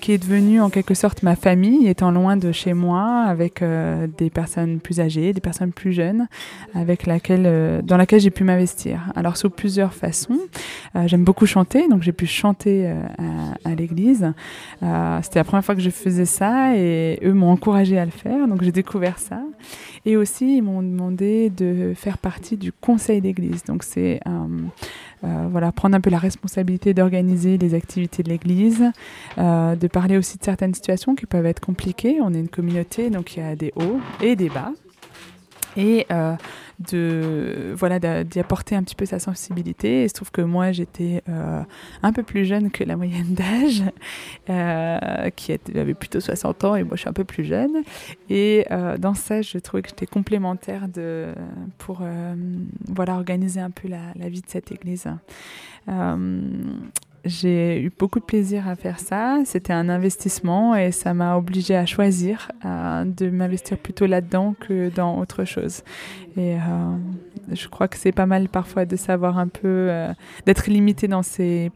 qui 0.00 0.12
est 0.12 0.18
devenue 0.18 0.60
en 0.60 0.70
quelque 0.70 0.94
sorte 0.94 1.22
ma 1.22 1.36
famille, 1.36 1.88
étant 1.88 2.10
loin 2.10 2.36
de 2.36 2.52
chez 2.52 2.74
moi, 2.74 3.24
avec 3.26 3.62
euh, 3.62 4.06
des 4.18 4.30
personnes 4.30 4.80
plus 4.80 5.00
âgées, 5.00 5.32
des 5.32 5.40
personnes 5.40 5.72
plus 5.72 5.92
jeunes, 5.92 6.28
avec 6.74 7.06
laquelle, 7.06 7.82
dans 7.84 7.96
laquelle 7.96 8.20
j'ai 8.20 8.30
pu 8.30 8.44
m'investir. 8.44 9.00
Alors 9.16 9.36
sous 9.36 9.50
plusieurs 9.50 9.94
façons. 9.94 10.38
J'aime 11.06 11.24
beaucoup 11.24 11.46
chanter, 11.46 11.88
donc 11.88 12.02
j'ai 12.02 12.12
pu 12.12 12.26
chanter 12.26 12.92
à, 13.64 13.74
l'église. 13.74 14.32
C'était 14.80 15.38
la 15.38 15.44
première 15.44 15.64
fois 15.64 15.74
que 15.74 15.80
je 15.80 15.90
faisais 15.90 16.24
ça 16.24 16.76
et 16.76 17.18
eux 17.24 17.32
m'ont 17.32 17.50
encouragé 17.50 17.98
à 17.98 18.04
le 18.04 18.10
faire. 18.10 18.46
Donc 18.48 18.62
j'ai 18.62 18.72
découvert 18.72 19.18
ça. 19.18 19.40
Et 20.04 20.16
aussi, 20.16 20.56
ils 20.56 20.62
m'ont 20.62 20.82
demandé 20.82 21.48
de 21.50 21.92
faire 21.94 22.18
partie 22.18 22.56
du 22.56 22.72
conseil 22.72 23.20
d'église. 23.20 23.62
Donc 23.64 23.84
c'est 23.84 24.20
euh, 24.26 24.30
euh, 25.24 25.46
voilà, 25.50 25.70
prendre 25.70 25.94
un 25.94 26.00
peu 26.00 26.10
la 26.10 26.18
responsabilité 26.18 26.92
d'organiser 26.92 27.56
les 27.56 27.74
activités 27.74 28.24
de 28.24 28.28
l'église, 28.28 28.82
euh, 29.38 29.76
de 29.76 29.86
parler 29.86 30.16
aussi 30.16 30.38
de 30.38 30.44
certaines 30.44 30.74
situations 30.74 31.14
qui 31.14 31.26
peuvent 31.26 31.46
être 31.46 31.60
compliquées. 31.60 32.18
On 32.20 32.34
est 32.34 32.40
une 32.40 32.48
communauté, 32.48 33.10
donc 33.10 33.36
il 33.36 33.40
y 33.40 33.46
a 33.46 33.54
des 33.54 33.72
hauts 33.76 34.00
et 34.20 34.34
des 34.34 34.48
bas. 34.48 34.72
Et 35.76 36.06
de 36.90 37.74
voilà 37.76 37.98
d'y 38.24 38.40
apporter 38.40 38.74
un 38.76 38.82
petit 38.82 38.94
peu 38.94 39.06
sa 39.06 39.18
sensibilité. 39.18 40.00
Et 40.00 40.04
il 40.04 40.08
se 40.08 40.14
trouve 40.14 40.30
que 40.30 40.42
moi 40.42 40.72
j'étais 40.72 41.22
euh, 41.28 41.62
un 42.02 42.12
peu 42.12 42.22
plus 42.22 42.44
jeune 42.44 42.70
que 42.70 42.84
la 42.84 42.96
moyenne 42.96 43.34
d'âge, 43.34 43.82
euh, 44.50 45.30
qui 45.30 45.52
avait 45.52 45.94
plutôt 45.94 46.20
60 46.20 46.64
ans 46.64 46.76
et 46.76 46.84
moi 46.84 46.96
je 46.96 47.00
suis 47.00 47.08
un 47.08 47.14
peu 47.14 47.24
plus 47.24 47.44
jeune. 47.44 47.82
Et 48.30 48.66
euh, 48.70 48.96
dans 48.98 49.14
ça, 49.14 49.42
je 49.42 49.58
trouvais 49.58 49.82
que 49.82 49.88
j'étais 49.88 50.06
complémentaire 50.06 50.88
de 50.88 51.34
pour 51.78 52.02
voilà 52.88 53.14
organiser 53.14 53.60
un 53.60 53.70
peu 53.70 53.88
la, 53.88 54.28
vie 54.28 54.40
de 54.40 54.48
cette 54.48 54.72
église. 54.72 55.06
Euh, 57.24 57.28
j'ai 57.28 57.82
eu 57.82 57.92
beaucoup 57.96 58.20
de 58.20 58.24
plaisir 58.24 58.68
à 58.68 58.76
faire 58.76 58.98
ça. 58.98 59.40
C'était 59.44 59.72
un 59.72 59.88
investissement 59.88 60.74
et 60.74 60.92
ça 60.92 61.14
m'a 61.14 61.36
obligé 61.36 61.76
à 61.76 61.86
choisir 61.86 62.50
de 62.64 63.30
m'investir 63.30 63.78
plutôt 63.78 64.06
là-dedans 64.06 64.54
que 64.58 64.90
dans 64.90 65.18
autre 65.18 65.44
chose. 65.44 65.82
Et 66.36 66.56
je 67.52 67.68
crois 67.68 67.88
que 67.88 67.96
c'est 67.96 68.12
pas 68.12 68.26
mal 68.26 68.48
parfois 68.48 68.84
de 68.84 68.96
savoir 68.96 69.38
un 69.38 69.48
peu, 69.48 69.90
d'être 70.46 70.68
limité 70.68 71.08
dans 71.08 71.22
ses 71.22 71.70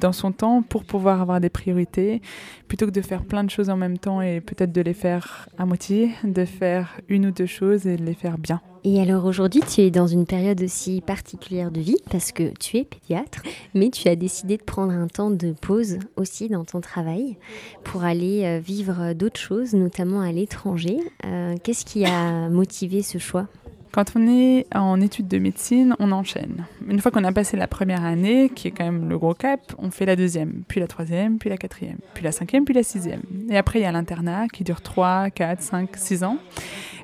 dans 0.00 0.12
son 0.12 0.32
temps 0.32 0.62
pour 0.62 0.84
pouvoir 0.84 1.20
avoir 1.20 1.40
des 1.40 1.50
priorités, 1.50 2.22
plutôt 2.68 2.86
que 2.86 2.90
de 2.90 3.00
faire 3.00 3.24
plein 3.24 3.44
de 3.44 3.50
choses 3.50 3.70
en 3.70 3.76
même 3.76 3.98
temps 3.98 4.20
et 4.22 4.40
peut-être 4.40 4.72
de 4.72 4.80
les 4.80 4.94
faire 4.94 5.48
à 5.58 5.66
moitié, 5.66 6.10
de 6.24 6.44
faire 6.44 7.00
une 7.08 7.26
ou 7.26 7.30
deux 7.30 7.46
choses 7.46 7.86
et 7.86 7.96
de 7.96 8.04
les 8.04 8.14
faire 8.14 8.38
bien. 8.38 8.60
Et 8.84 9.00
alors 9.00 9.26
aujourd'hui, 9.26 9.60
tu 9.60 9.80
es 9.82 9.90
dans 9.92 10.08
une 10.08 10.26
période 10.26 10.60
aussi 10.60 11.00
particulière 11.02 11.70
de 11.70 11.80
vie 11.80 11.98
parce 12.10 12.32
que 12.32 12.52
tu 12.58 12.78
es 12.78 12.84
pédiatre, 12.84 13.42
mais 13.74 13.90
tu 13.90 14.08
as 14.08 14.16
décidé 14.16 14.56
de 14.56 14.64
prendre 14.64 14.92
un 14.92 15.06
temps 15.06 15.30
de 15.30 15.52
pause 15.52 15.98
aussi 16.16 16.48
dans 16.48 16.64
ton 16.64 16.80
travail 16.80 17.36
pour 17.84 18.02
aller 18.02 18.42
euh, 18.44 18.58
vivre 18.58 19.12
d'autres 19.12 19.38
choses, 19.38 19.74
notamment 19.74 20.20
à 20.20 20.32
l'étranger. 20.32 20.98
Euh, 21.24 21.54
qu'est-ce 21.62 21.84
qui 21.84 22.04
a 22.04 22.48
motivé 22.48 23.02
ce 23.02 23.18
choix? 23.18 23.46
Quand 23.92 24.16
on 24.16 24.26
est 24.26 24.66
en 24.74 25.00
études 25.02 25.28
de 25.28 25.38
médecine, 25.38 25.94
on 25.98 26.12
enchaîne. 26.12 26.64
Une 26.88 26.98
fois 26.98 27.10
qu'on 27.10 27.24
a 27.24 27.32
passé 27.32 27.58
la 27.58 27.66
première 27.66 28.04
année, 28.04 28.48
qui 28.48 28.68
est 28.68 28.70
quand 28.70 28.84
même 28.84 29.08
le 29.08 29.18
gros 29.18 29.34
cap, 29.34 29.60
on 29.78 29.90
fait 29.90 30.06
la 30.06 30.16
deuxième, 30.16 30.62
puis 30.66 30.80
la 30.80 30.86
troisième, 30.86 31.38
puis 31.38 31.50
la 31.50 31.58
quatrième, 31.58 31.98
puis 32.14 32.24
la 32.24 32.32
cinquième, 32.32 32.64
puis 32.64 32.72
la 32.74 32.82
sixième. 32.82 33.20
Et 33.50 33.56
après, 33.56 33.80
il 33.80 33.82
y 33.82 33.86
a 33.86 33.92
l'internat 33.92 34.48
qui 34.48 34.64
dure 34.64 34.80
3, 34.80 35.28
4, 35.30 35.60
5, 35.60 35.90
6 35.94 36.24
ans. 36.24 36.38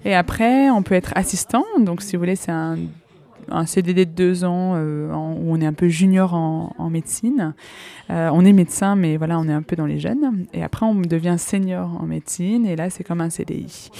Et 0.06 0.14
après, 0.14 0.70
on 0.70 0.82
peut 0.82 0.94
être 0.94 1.12
assistant. 1.14 1.64
Donc, 1.78 2.00
si 2.00 2.16
vous 2.16 2.20
voulez, 2.20 2.36
c'est 2.36 2.52
un 2.52 2.78
un 3.50 3.66
CDD 3.66 4.06
de 4.06 4.10
deux 4.10 4.44
ans 4.44 4.74
euh, 4.76 5.12
où 5.12 5.52
on 5.52 5.60
est 5.60 5.66
un 5.66 5.72
peu 5.72 5.88
junior 5.88 6.34
en, 6.34 6.90
médecine. 6.90 7.54
Euh, 8.10 8.30
on 8.32 8.44
est 8.44 8.52
médecin, 8.52 8.96
mais 8.96 9.16
voilà, 9.16 9.38
on 9.38 9.48
est 9.48 9.52
un 9.52 9.62
peu 9.62 9.76
dans 9.76 9.86
les 9.86 9.98
jeunes. 9.98 10.46
Et 10.52 10.62
après, 10.62 10.86
on 10.86 10.94
devient 10.94 11.36
senior 11.38 12.00
en 12.00 12.06
médecine, 12.06 12.66
et 12.66 12.76
là, 12.76 12.90
c'est 12.90 13.04
comme 13.04 13.20
un 13.20 13.30
CDI. 13.30 13.90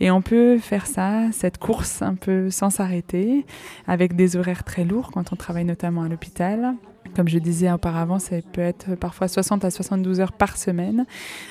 Et 0.00 0.10
on 0.10 0.22
peut 0.22 0.58
faire 0.58 0.86
ça, 0.86 1.30
cette 1.32 1.58
course 1.58 2.02
un 2.02 2.14
peu 2.14 2.50
sans 2.50 2.70
s'arrêter, 2.70 3.44
avec 3.86 4.16
des 4.16 4.36
horaires 4.36 4.64
très 4.64 4.84
lourds 4.84 5.10
quand 5.12 5.32
on 5.32 5.36
travaille 5.36 5.64
notamment 5.64 6.02
à 6.02 6.08
l'hôpital. 6.08 6.74
Comme 7.14 7.28
je 7.28 7.38
disais 7.38 7.70
auparavant, 7.72 8.18
ça 8.18 8.36
peut 8.52 8.60
être 8.60 8.94
parfois 8.94 9.28
60 9.28 9.64
à 9.64 9.70
72 9.70 10.20
heures 10.20 10.32
par 10.32 10.56
semaine, 10.56 11.06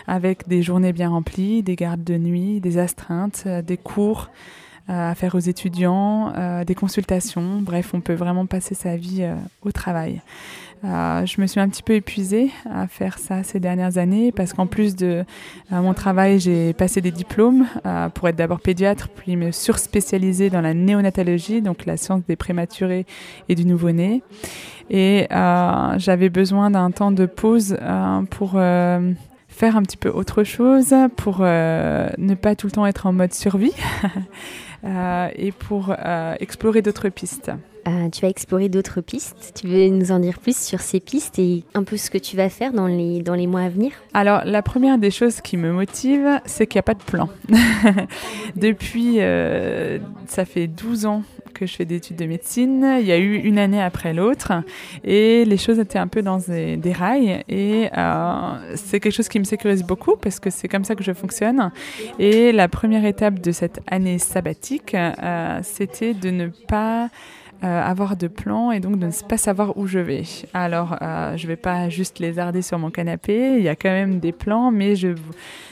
avec 0.08 0.48
des 0.48 0.62
journées 0.62 0.94
bien 0.94 1.10
remplies, 1.10 1.64
des 1.64 1.76
gardes 1.76 2.04
de 2.04 2.18
nuit, 2.18 2.62
des 2.62 2.78
astreintes, 2.78 3.44
euh, 3.46 3.62
des 3.62 3.78
cours 3.78 4.30
à 4.88 5.16
faire 5.16 5.36
aux 5.36 5.40
étudiants, 5.40 6.34
euh, 6.38 6.64
des 6.64 6.76
consultations. 6.76 7.60
Bref, 7.62 7.94
on 7.94 8.02
peut 8.02 8.14
vraiment 8.14 8.46
passer 8.46 8.74
sa 8.74 8.96
vie 8.96 9.24
euh, 9.24 9.36
au 9.62 9.72
travail. 9.72 10.22
Euh, 10.86 11.26
je 11.26 11.42
me 11.42 11.48
suis 11.48 11.60
un 11.60 11.68
petit 11.68 11.84
peu 11.84 11.94
épuisée 11.94 12.52
à 12.72 12.88
faire 12.88 13.18
ça 13.18 13.44
ces 13.44 13.60
dernières 13.60 13.98
années 13.98 14.32
parce 14.32 14.54
qu'en 14.54 14.68
plus 14.68 14.96
de 14.96 15.26
mon 15.72 15.96
travail, 15.96 16.40
j'ai 16.40 16.74
passé 16.74 17.02
des 17.02 17.10
diplômes 17.10 17.66
pour 18.14 18.30
être 18.30 18.36
d'abord 18.36 18.60
pédiatre, 18.60 19.10
puis 19.10 19.36
me 19.36 19.52
surspécialiser 19.52 20.52
dans 20.52 20.62
la 20.62 20.76
néonatologie, 20.76 21.64
donc 21.64 21.88
la 21.88 21.98
science 21.98 22.22
des 22.28 22.36
prématurés 22.36 23.08
et 23.50 23.56
du 23.56 23.66
nouveau-né. 23.66 24.22
Et 24.92 25.26
j'avais 25.32 26.30
besoin 26.30 26.70
d'un 26.70 26.92
temps 26.92 27.12
de 27.12 27.26
pause 27.26 27.76
pour 28.30 28.52
faire 28.52 29.76
un 29.76 29.82
petit 29.82 29.98
peu 29.98 30.10
autre 30.10 30.44
chose, 30.44 30.94
pour 31.16 31.40
ne 31.40 32.36
pas 32.36 32.56
tout 32.56 32.68
le 32.68 32.72
temps 32.72 32.86
être 32.86 33.08
en 33.08 33.14
mode 33.14 33.34
survie. 33.34 33.74
Euh, 34.84 35.30
et 35.36 35.52
pour 35.52 35.94
euh, 35.98 36.36
explorer 36.40 36.82
d'autres 36.82 37.10
pistes. 37.10 37.52
Euh, 37.88 38.10
tu 38.10 38.22
vas 38.22 38.28
explorer 38.28 38.68
d'autres 38.68 39.02
pistes. 39.02 39.54
Tu 39.56 39.68
veux 39.68 39.88
nous 39.88 40.12
en 40.12 40.20
dire 40.20 40.40
plus 40.40 40.58
sur 40.58 40.82
ces 40.82 41.00
pistes 41.00 41.40
et 41.40 41.64
un 41.74 41.84
peu 41.84 41.96
ce 41.96 42.10
que 42.10 42.18
tu 42.18 42.36
vas 42.36 42.50
faire 42.50 42.74
dans 42.74 42.88
les, 42.88 43.22
dans 43.22 43.34
les 43.34 43.48
mois 43.48 43.62
à 43.62 43.70
venir? 43.70 43.92
Alors, 44.14 44.42
la 44.44 44.62
première 44.62 44.98
des 44.98 45.12
choses 45.12 45.40
qui 45.40 45.56
me 45.56 45.72
motive, 45.72 46.42
c'est 46.46 46.68
qu'il 46.68 46.78
n'y 46.78 46.82
a 46.82 46.84
pas 46.84 46.96
de 46.96 47.04
plan. 47.04 47.30
Depuis, 48.56 49.20
ça 50.28 50.44
fait 50.44 50.68
12 50.68 51.06
ans 51.06 51.24
que 51.58 51.66
je 51.66 51.76
fais 51.76 51.86
des 51.86 51.96
études 51.96 52.18
de 52.18 52.26
médecine. 52.26 52.98
Il 53.00 53.06
y 53.06 53.12
a 53.12 53.18
eu 53.18 53.36
une 53.36 53.58
année 53.58 53.82
après 53.82 54.14
l'autre 54.14 54.54
et 55.04 55.44
les 55.46 55.58
choses 55.58 55.80
étaient 55.80 56.00
un 56.00 56.08
peu 56.08 56.22
dans 56.22 56.38
des, 56.38 56.94
rails. 56.94 57.44
Et 57.50 57.90
euh, 57.98 58.76
c'est 58.76 59.00
quelque 59.00 59.14
chose 59.14 59.28
qui 59.28 59.40
me 59.40 59.44
sécurise 59.44 59.84
beaucoup 59.84 60.16
parce 60.16 60.40
que 60.40 60.50
c'est 60.50 60.68
comme 60.68 60.84
ça 60.84 60.96
que 60.96 61.04
je 61.04 61.14
fonctionne. 61.14 61.72
Et 62.20 62.52
la 62.52 62.68
première 62.68 63.06
étape 63.06 63.40
de 63.40 63.52
cette 63.52 63.82
année 63.88 64.20
sabbatique, 64.20 64.94
euh, 64.96 65.60
c'était 65.64 66.14
de 66.14 66.30
ne 66.30 66.48
pas 66.48 67.10
euh, 67.64 67.82
avoir 67.82 68.16
de 68.16 68.28
plan 68.28 68.72
et 68.72 68.80
donc 68.80 69.00
de 69.00 69.08
ne 69.08 69.28
pas 69.28 69.38
savoir 69.38 69.78
où 69.78 69.88
je 69.88 70.00
vais. 70.00 70.24
Alors, 70.54 70.96
je 71.02 71.44
ne 71.44 71.48
vais 71.48 71.56
pas 71.56 71.90
juste 71.90 72.20
lézarder 72.20 72.62
sur 72.62 72.78
mon 72.78 72.92
canapé, 72.92 73.56
il 73.58 73.64
y 73.64 73.70
a 73.70 73.76
quand 73.76 73.90
même 73.90 74.20
des 74.20 74.32
plans, 74.32 74.72
mais 74.72 74.96
je 74.96 75.10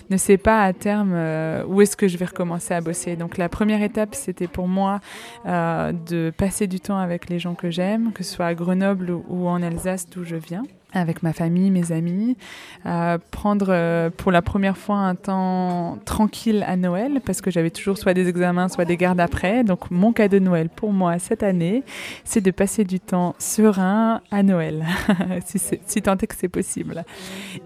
ne 0.10 0.18
sais 0.18 0.38
pas 0.38 0.64
à 0.64 0.74
terme 0.74 1.14
euh, 1.14 1.64
où 1.68 1.82
est-ce 1.82 1.98
que 1.98 2.08
je 2.08 2.18
vais 2.18 2.26
recommencer 2.26 2.74
à 2.74 2.82
bosser. 2.82 3.16
Donc, 3.16 3.38
la 3.38 3.50
première 3.50 3.82
étape, 3.82 4.16
c'était 4.16 4.48
pour 4.48 4.68
moi 4.68 5.00
de 5.46 6.32
passer 6.36 6.68
du 6.68 6.80
temps 6.80 6.98
avec 6.98 7.30
les 7.30 7.40
gens 7.40 7.56
que 7.56 7.70
j'aime, 7.70 8.12
que 8.14 8.24
ce 8.24 8.34
soit 8.34 8.48
à 8.48 8.54
Grenoble 8.54 9.12
ou 9.12 9.48
en 9.48 9.62
Alsace, 9.62 10.10
d'où 10.10 10.24
je 10.24 10.36
viens 10.36 10.64
avec 10.96 11.24
ma 11.24 11.34
famille, 11.34 11.72
mes 11.72 11.92
amis, 11.92 12.38
euh, 12.86 13.18
prendre 13.32 13.68
euh, 13.70 14.10
pour 14.10 14.32
la 14.32 14.42
première 14.42 14.78
fois 14.78 14.98
un 14.98 15.16
temps 15.16 15.98
tranquille 16.06 16.64
à 16.68 16.76
Noël 16.76 17.22
parce 17.26 17.42
que 17.42 17.52
j'avais 17.52 17.70
toujours 17.70 17.98
soit 17.98 18.14
des 18.14 18.28
examens, 18.28 18.70
soit 18.70 18.86
des 18.86 18.98
gardes 18.98 19.20
après. 19.20 19.64
Donc 19.64 19.92
mon 19.92 20.14
cadeau 20.14 20.40
de 20.40 20.44
Noël 20.44 20.70
pour 20.70 20.94
moi 20.94 21.20
cette 21.20 21.44
année, 21.44 21.84
c'est 22.24 22.42
de 22.42 22.52
passer 22.52 22.84
du 22.84 23.00
temps 23.00 23.36
serein 23.40 24.22
à 24.32 24.44
Noël, 24.44 24.86
si, 25.46 25.60
si 25.86 26.02
tant 26.02 26.18
est 26.18 26.28
que 26.28 26.36
c'est 26.36 26.50
possible. 26.50 27.04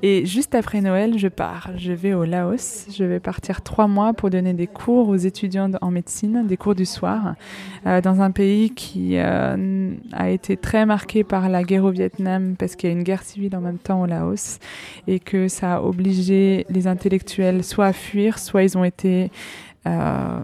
Et 0.02 0.25
juste 0.25 0.56
après 0.56 0.82
Noël, 0.82 1.17
je 1.17 1.28
pars. 1.28 1.69
Je 1.78 1.91
vais 1.91 2.13
au 2.13 2.25
Laos. 2.29 2.87
Je 2.95 3.03
vais 3.03 3.19
partir 3.19 3.61
trois 3.61 3.87
mois 3.87 4.13
pour 4.13 4.29
donner 4.29 4.53
des 4.53 4.67
cours 4.67 5.09
aux 5.09 5.15
étudiants 5.15 5.71
en 5.81 5.91
médecine, 5.91 6.45
des 6.47 6.57
cours 6.57 6.75
du 6.75 6.85
soir, 6.85 7.35
euh, 7.85 7.99
dans 8.01 8.21
un 8.21 8.31
pays 8.31 8.69
qui 8.69 9.17
a 9.17 9.57
été 10.29 10.55
très 10.55 10.85
marqué 10.85 11.23
par 11.23 11.49
la 11.49 11.63
guerre 11.63 11.85
au 11.85 11.91
Vietnam 11.91 12.55
parce 12.57 12.75
qu'il 12.75 12.89
y 12.89 12.93
a 12.93 12.95
une 12.95 13.03
guerre 13.03 13.23
civile 13.23 13.55
en 13.55 13.61
même 13.61 13.77
temps 13.77 14.01
au 14.01 14.05
Laos 14.05 14.59
et 15.07 15.19
que 15.19 15.47
ça 15.47 15.75
a 15.75 15.81
obligé 15.81 16.65
les 16.69 16.87
intellectuels 16.87 17.63
soit 17.63 17.87
à 17.87 17.93
fuir, 17.93 18.39
soit 18.39 18.63
ils 18.63 18.77
ont 18.77 18.83
été 18.83 19.31
euh, 19.87 20.39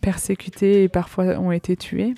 persécutés 0.00 0.84
et 0.84 0.88
parfois 0.88 1.38
ont 1.38 1.52
été 1.52 1.76
tués. 1.76 2.14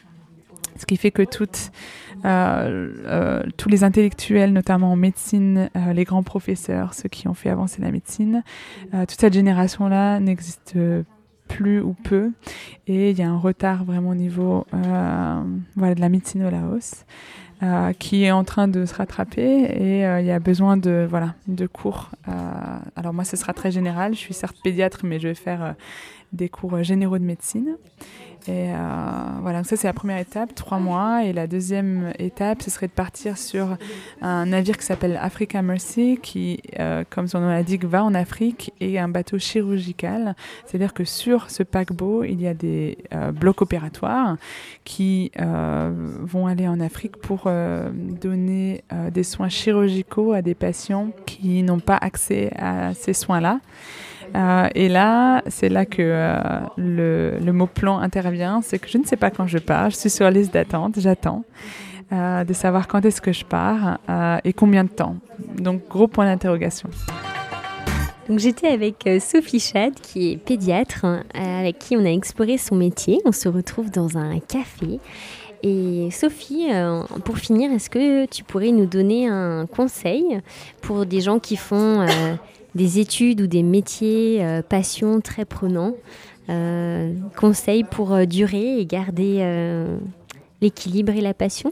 Ce 0.78 0.86
qui 0.86 0.96
fait 0.96 1.10
que 1.10 1.22
toutes, 1.22 1.70
euh, 1.70 2.11
euh, 2.11 2.11
tous 2.22 3.68
les 3.68 3.84
intellectuels, 3.84 4.52
notamment 4.52 4.92
en 4.92 4.96
médecine, 4.96 5.70
les 5.92 6.04
grands 6.04 6.22
professeurs, 6.22 6.94
ceux 6.94 7.08
qui 7.08 7.28
ont 7.28 7.34
fait 7.34 7.50
avancer 7.50 7.82
la 7.82 7.90
médecine, 7.90 8.42
toute 8.92 9.20
cette 9.20 9.32
génération-là 9.32 10.20
n'existe 10.20 10.76
plus 11.48 11.80
ou 11.80 11.94
peu. 11.94 12.30
Et 12.86 13.10
il 13.10 13.18
y 13.18 13.22
a 13.22 13.28
un 13.28 13.38
retard 13.38 13.84
vraiment 13.84 14.10
au 14.10 14.14
niveau 14.14 14.66
de 14.72 16.00
la 16.00 16.08
médecine 16.08 16.44
au 16.44 16.50
Laos. 16.50 17.04
Euh, 17.62 17.92
qui 17.92 18.24
est 18.24 18.32
en 18.32 18.42
train 18.42 18.66
de 18.66 18.84
se 18.86 18.92
rattraper 18.92 19.40
et 19.40 20.04
euh, 20.04 20.20
il 20.20 20.26
y 20.26 20.32
a 20.32 20.40
besoin 20.40 20.76
de, 20.76 21.06
voilà, 21.08 21.36
de 21.46 21.68
cours. 21.68 22.10
Euh, 22.26 22.32
alors 22.96 23.12
moi, 23.12 23.22
ce 23.22 23.36
sera 23.36 23.52
très 23.52 23.70
général. 23.70 24.14
Je 24.14 24.18
suis 24.18 24.34
certes 24.34 24.56
pédiatre, 24.64 25.02
mais 25.04 25.20
je 25.20 25.28
vais 25.28 25.34
faire 25.34 25.76
des 26.32 26.48
cours 26.48 26.82
généraux 26.82 27.18
de 27.18 27.24
médecine. 27.24 27.76
Et 28.48 28.70
euh, 28.70 28.76
voilà, 29.40 29.62
ça 29.62 29.76
c'est 29.76 29.86
la 29.86 29.92
première 29.92 30.18
étape, 30.18 30.54
trois 30.54 30.78
mois. 30.78 31.24
Et 31.24 31.32
la 31.32 31.46
deuxième 31.46 32.12
étape, 32.18 32.62
ce 32.62 32.70
serait 32.70 32.88
de 32.88 32.92
partir 32.92 33.38
sur 33.38 33.76
un 34.20 34.46
navire 34.46 34.76
qui 34.76 34.84
s'appelle 34.84 35.18
Africa 35.20 35.62
Mercy, 35.62 36.18
qui, 36.20 36.60
euh, 36.78 37.04
comme 37.08 37.28
son 37.28 37.40
nom 37.40 37.48
l'indique, 37.48 37.84
va 37.84 38.02
en 38.02 38.14
Afrique 38.14 38.72
et 38.80 38.98
un 38.98 39.08
bateau 39.08 39.38
chirurgical. 39.38 40.34
C'est-à-dire 40.66 40.92
que 40.92 41.04
sur 41.04 41.50
ce 41.50 41.62
paquebot, 41.62 42.24
il 42.24 42.40
y 42.40 42.48
a 42.48 42.54
des 42.54 42.98
euh, 43.14 43.30
blocs 43.30 43.62
opératoires 43.62 44.36
qui 44.84 45.30
vont 45.36 46.46
aller 46.46 46.66
en 46.66 46.80
Afrique 46.80 47.16
pour 47.16 47.48
donner 47.92 48.84
des 49.12 49.22
soins 49.22 49.48
chirurgicaux 49.48 50.32
à 50.32 50.42
des 50.42 50.54
patients 50.54 51.10
qui 51.26 51.62
n'ont 51.62 51.80
pas 51.80 51.96
accès 51.96 52.50
à 52.56 52.94
ces 52.94 53.12
soins-là. 53.12 53.60
Euh, 54.34 54.68
et 54.74 54.88
là, 54.88 55.42
c'est 55.48 55.68
là 55.68 55.84
que 55.84 56.02
euh, 56.02 56.60
le, 56.76 57.52
mot 57.52 57.66
plan 57.66 57.98
intervient. 57.98 58.60
C'est 58.62 58.78
que 58.78 58.88
je 58.88 58.98
ne 58.98 59.04
sais 59.04 59.16
pas 59.16 59.30
quand 59.30 59.46
je 59.46 59.58
pars. 59.58 59.90
Je 59.90 59.96
suis 59.96 60.10
sur 60.10 60.24
la 60.24 60.30
liste 60.30 60.54
d'attente. 60.54 60.98
J'attends 60.98 61.44
euh, 62.12 62.44
de 62.44 62.52
savoir 62.52 62.88
quand 62.88 63.04
est-ce 63.04 63.20
que 63.20 63.32
je 63.32 63.44
pars 63.44 63.98
et 64.44 64.52
combien 64.52 64.84
de 64.84 64.90
temps. 64.90 65.16
Donc, 65.58 65.88
gros 65.88 66.08
point 66.08 66.26
d'interrogation. 66.26 66.88
Donc 68.28 68.38
j'étais 68.38 68.68
avec 68.68 69.08
Sophie 69.20 69.58
Chad, 69.58 69.94
qui 69.94 70.30
est 70.30 70.36
pédiatre, 70.36 71.04
avec 71.34 71.80
qui 71.80 71.96
on 71.96 72.04
a 72.04 72.10
exploré 72.10 72.56
son 72.56 72.76
métier. 72.76 73.20
On 73.24 73.32
se 73.32 73.48
retrouve 73.48 73.90
dans 73.90 74.16
un 74.16 74.38
café. 74.38 75.00
Et 75.64 76.08
Sophie, 76.12 76.68
pour 77.24 77.38
finir, 77.38 77.72
est-ce 77.72 77.90
que 77.90 78.26
tu 78.26 78.44
pourrais 78.44 78.70
nous 78.70 78.86
donner 78.86 79.26
un 79.26 79.66
conseil 79.66 80.40
pour 80.82 81.04
des 81.04 81.20
gens 81.20 81.40
qui 81.40 81.56
font 81.56 82.06
des 82.74 82.98
études 82.98 83.40
ou 83.40 83.46
des 83.46 83.62
métiers, 83.62 84.44
euh, 84.44 84.62
passions 84.62 85.20
très 85.20 85.44
prenants. 85.44 85.94
Euh, 86.48 87.14
conseils 87.36 87.84
pour 87.84 88.12
euh, 88.12 88.24
durer 88.24 88.80
et 88.80 88.86
garder 88.86 89.40
l'équilibre 90.62 91.12
et 91.12 91.20
la 91.20 91.34
passion 91.34 91.70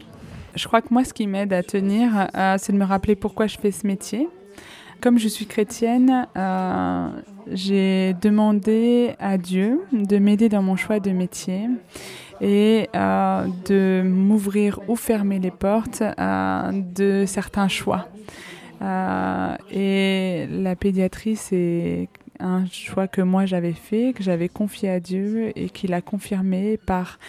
Je 0.55 0.67
crois 0.67 0.81
que 0.81 0.89
moi, 0.91 1.03
ce 1.03 1.13
qui 1.13 1.25
m'aide 1.25 1.53
à 1.53 1.63
tenir, 1.63 2.27
euh, 2.35 2.55
c'est 2.59 2.73
de 2.73 2.77
me 2.77 2.85
rappeler 2.85 3.15
pourquoi 3.15 3.47
je 3.47 3.57
fais 3.57 3.71
ce 3.71 3.87
métier. 3.87 4.27
Comme 5.01 5.17
je 5.17 5.27
suis 5.27 5.47
chrétienne, 5.47 6.27
euh, 6.37 7.07
j'ai 7.51 8.13
demandé 8.21 9.15
à 9.19 9.39
Dieu 9.39 9.81
de 9.91 10.17
m'aider 10.19 10.47
dans 10.47 10.61
mon 10.61 10.75
choix 10.75 10.99
de 10.99 11.09
métier 11.09 11.67
et 12.39 12.87
euh, 12.95 13.45
de 13.67 14.03
m'ouvrir 14.05 14.79
ou 14.87 14.95
fermer 14.95 15.39
les 15.39 15.49
portes 15.49 16.03
de 16.03 17.23
certains 17.25 17.67
choix. 17.67 18.07
Et 18.81 20.47
la 20.49 20.75
pédiatrie, 20.75 21.35
c'est 21.35 22.09
un 22.41 22.65
choix 22.65 23.07
que 23.07 23.21
moi 23.21 23.45
j'avais 23.45 23.73
fait, 23.73 24.13
que 24.13 24.23
j'avais 24.23 24.49
confié 24.49 24.89
à 24.89 24.99
Dieu 24.99 25.51
et 25.55 25.69
qu'il 25.69 25.93
a 25.93 26.01
confirmé 26.01 26.77
par 26.77 27.19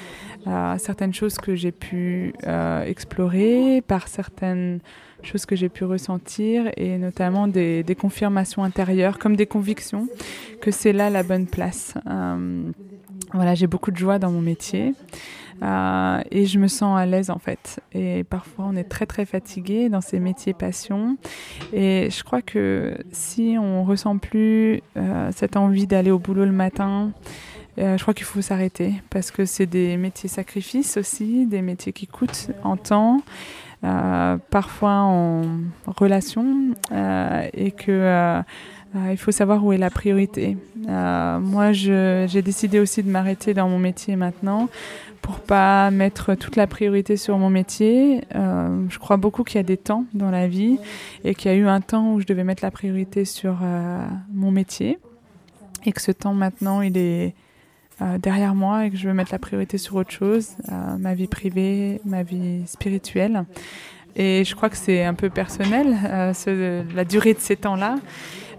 euh, 0.47 0.77
certaines 0.79 1.15
choses 1.15 1.37
que 1.37 1.55
j'ai 1.55 1.73
pu 1.73 2.35
euh, 2.47 2.85
explorer, 2.85 3.83
par 3.87 4.09
certaines 4.09 4.81
choses 5.23 5.47
que 5.47 5.55
j'ai 5.55 5.69
pu 5.69 5.85
ressentir 5.85 6.71
et 6.77 6.99
notamment 6.99 7.47
des, 7.47 7.85
confirmations 7.99 8.65
intérieures 8.65 9.19
comme 9.19 9.37
des 9.37 9.47
convictions 9.47 10.09
que 10.61 10.71
c'est 10.71 10.93
là 10.93 11.11
la 11.11 11.23
bonne 11.23 11.47
place. 11.47 11.95
Euh, 12.09 12.63
voilà, 13.33 13.55
j'ai 13.55 13.67
beaucoup 13.67 13.91
de 13.91 13.97
joie 13.97 14.19
dans 14.19 14.31
mon 14.31 14.41
métier. 14.41 14.95
Euh, 15.63 16.21
et 16.31 16.47
je 16.47 16.59
me 16.59 16.67
sens 16.67 16.99
à 16.99 17.07
l'aise 17.07 17.31
en 17.31 17.39
fait. 17.39 17.81
Et 17.93 18.25
parfois 18.25 18.67
on 18.69 18.77
est 18.77 18.85
très 18.85 19.07
très 19.07 19.25
fatigué 19.25 19.89
dans 19.89 20.01
ces 20.01 20.19
métiers 20.19 20.55
passion. 20.55 21.17
Et 21.73 22.09
je 22.11 22.25
crois 22.25 22.43
que 22.43 22.97
si 23.13 23.57
on 23.59 23.85
ressent 23.85 24.19
plus 24.19 24.83
euh, 24.97 25.31
cette 25.35 25.57
envie 25.57 25.87
d'aller 25.87 26.11
au 26.11 26.19
boulot 26.19 26.45
le 26.45 26.53
matin, 26.53 27.13
euh, 27.79 27.97
je 27.97 28.03
crois 28.03 28.15
qu'il 28.15 28.27
faut 28.27 28.43
s'arrêter 28.43 28.95
parce 29.09 29.31
que 29.31 29.45
c'est 29.45 29.67
des 29.67 29.97
métiers 29.97 30.29
sacrifices 30.29 30.97
aussi, 30.97 31.47
des 31.47 31.63
métiers 31.63 31.93
qui 31.93 32.07
coûtent 32.07 32.51
en 32.65 32.77
temps. 32.77 33.21
parfois 34.51 35.01
en 35.01 35.43
relation 35.87 36.75
et 37.53 37.73
que 37.73 38.43
il 38.95 39.17
faut 39.17 39.33
savoir 39.33 39.65
où 39.65 39.73
est 39.73 39.79
la 39.79 39.91
priorité. 39.91 40.57
moi, 40.87 41.73
j'ai 41.73 42.43
décidé 42.43 42.79
aussi 42.79 43.03
de 43.03 43.11
m'arrêter 43.11 43.55
dans 43.55 43.69
mon 43.69 43.79
métier 43.79 44.17
maintenant 44.17 44.69
pour 45.23 45.39
pas 45.39 45.91
mettre 45.93 46.35
toute 46.35 46.57
la 46.57 46.67
priorité 46.67 47.17
sur 47.17 47.39
mon 47.39 47.49
métier. 47.49 48.25
Euh, 48.35 48.85
je 48.91 48.99
crois 48.99 49.17
beaucoup 49.17 49.45
qu'il 49.45 49.57
y 49.57 49.61
a 49.61 49.63
des 49.63 49.77
temps 49.77 50.05
dans 50.13 50.31
la 50.31 50.49
vie 50.49 50.79
et 51.25 51.35
qu'il 51.35 51.51
y 51.51 51.55
a 51.55 51.57
eu 51.57 51.69
un 51.69 51.81
temps 51.81 52.13
où 52.13 52.21
je 52.21 52.27
devais 52.27 52.45
mettre 52.45 52.65
la 52.65 52.73
priorité 52.73 53.25
sur 53.25 53.59
euh, 53.63 54.05
mon 54.33 54.51
métier 54.51 54.99
et 55.87 55.93
que 55.93 56.03
ce 56.03 56.13
temps 56.13 56.35
maintenant 56.35 56.83
il 56.83 56.97
est 56.99 57.35
euh, 58.03 58.19
derrière 58.19 58.57
moi 58.57 58.87
et 58.87 58.91
que 58.91 58.97
je 58.97 59.07
veux 59.07 59.15
mettre 59.15 59.33
la 59.33 59.39
priorité 59.39 59.79
sur 59.79 59.95
autre 59.95 60.11
chose, 60.11 60.51
ma 60.99 61.15
vie 61.15 61.29
privée, 61.29 62.01
ma 62.05 62.25
vie 62.25 62.67
spirituelle. 62.67 63.45
Et 64.17 64.45
je 64.45 64.55
crois 64.55 64.69
que 64.69 64.77
c'est 64.77 65.05
un 65.05 65.15
peu 65.15 65.31
personnel, 65.31 65.97
la 66.95 67.05
durée 67.05 67.33
de 67.33 67.39
ces 67.39 67.57
temps-là. 67.57 67.95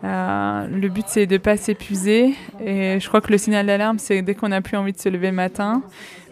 Le 0.04 0.88
but, 0.90 1.06
c'est 1.08 1.26
de 1.26 1.34
ne 1.34 1.38
pas 1.40 1.58
s'épuiser. 1.58 2.36
Et 2.64 3.00
je 3.00 3.08
crois 3.08 3.22
que 3.22 3.32
le 3.32 3.38
signal 3.38 3.66
d'alarme, 3.66 4.00
c'est 4.00 4.22
dès 4.22 4.36
qu'on 4.36 4.50
n'a 4.50 4.62
plus 4.62 4.78
envie 4.78 4.94
de 4.94 5.00
se 5.00 5.10
lever 5.10 5.30
le 5.30 5.36
matin, 5.36 5.82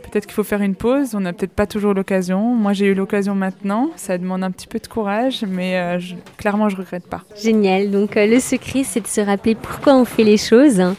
Peut-être 0.02 0.26
qu'il 0.26 0.34
faut 0.34 0.44
faire 0.44 0.62
une 0.62 0.76
pause, 0.76 1.16
on 1.16 1.22
n'a 1.22 1.32
peut-être 1.32 1.54
pas 1.54 1.68
toujours 1.68 1.94
l'occasion. 1.94 2.54
Moi, 2.54 2.74
j'ai 2.74 2.88
eu 2.88 2.94
l'occasion 2.94 3.34
maintenant, 3.34 3.92
ça 3.96 4.18
demande 4.18 4.44
un 4.44 4.52
petit 4.52 4.68
peu 4.68 4.80
de 4.80 4.88
courage, 4.88 5.46
mais 5.48 5.78
euh, 5.78 6.00
clairement, 6.38 6.68
je 6.68 6.76
regrette 6.76 7.08
pas. 7.08 7.22
Génial, 7.42 7.92
donc 7.92 8.18
euh, 8.18 8.26
le 8.26 8.40
secret, 8.42 8.84
c'est 8.84 9.00
de 9.00 9.08
se 9.08 9.22
rappeler 9.22 9.56
pourquoi 9.56 9.96
on 9.96 10.04
fait 10.04 10.26
les 10.26 10.36
choses, 10.36 10.82
hein, 10.82 10.98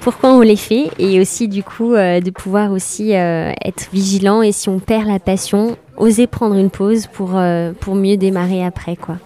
pourquoi 0.00 0.32
on 0.32 0.40
les 0.40 0.56
fait, 0.56 0.90
et 0.98 1.20
aussi 1.20 1.46
du 1.46 1.62
coup 1.62 1.94
euh, 1.94 2.20
de 2.20 2.30
pouvoir 2.30 2.72
aussi 2.72 3.12
être 3.12 3.88
vigilant, 3.92 4.42
et 4.42 4.50
si 4.50 4.68
on 4.68 4.80
perd 4.80 5.06
la 5.06 5.20
passion, 5.20 5.76
oser 5.96 6.26
prendre 6.26 6.56
une 6.56 6.70
pause 6.70 7.06
pour, 7.06 7.40
pour 7.80 7.94
mieux 7.94 8.16
démarrer 8.16 8.64
après, 8.64 8.96
quoi. 8.96 9.18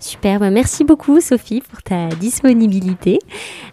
Super, 0.00 0.40
bah, 0.40 0.50
merci 0.50 0.84
beaucoup 0.84 1.20
Sophie 1.20 1.60
pour 1.60 1.82
ta 1.82 2.08
disponibilité. 2.08 3.18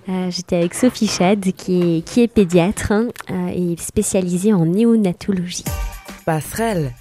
Euh, 0.10 0.30
j'étais 0.30 0.58
avec 0.58 0.74
Sophie 0.74 1.08
Chad 1.08 1.40
qui 1.54 2.04
est, 2.18 2.28
pédiatre 2.28 2.92
hein, 2.92 3.08
euh, 3.30 3.48
et 3.48 3.76
spécialisée 3.80 4.54
en 4.54 4.66
néonatologie. 4.66 5.64
Passerelle, 6.26 6.94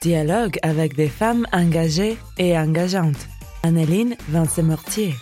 dialogue 0.00 0.58
avec 0.62 0.96
des 0.96 1.08
femmes 1.08 1.46
engagées 1.52 2.16
et 2.38 2.56
engageantes. 2.56 3.28
Anneline 3.62 4.16
Vincent-Mortier. 4.30 5.14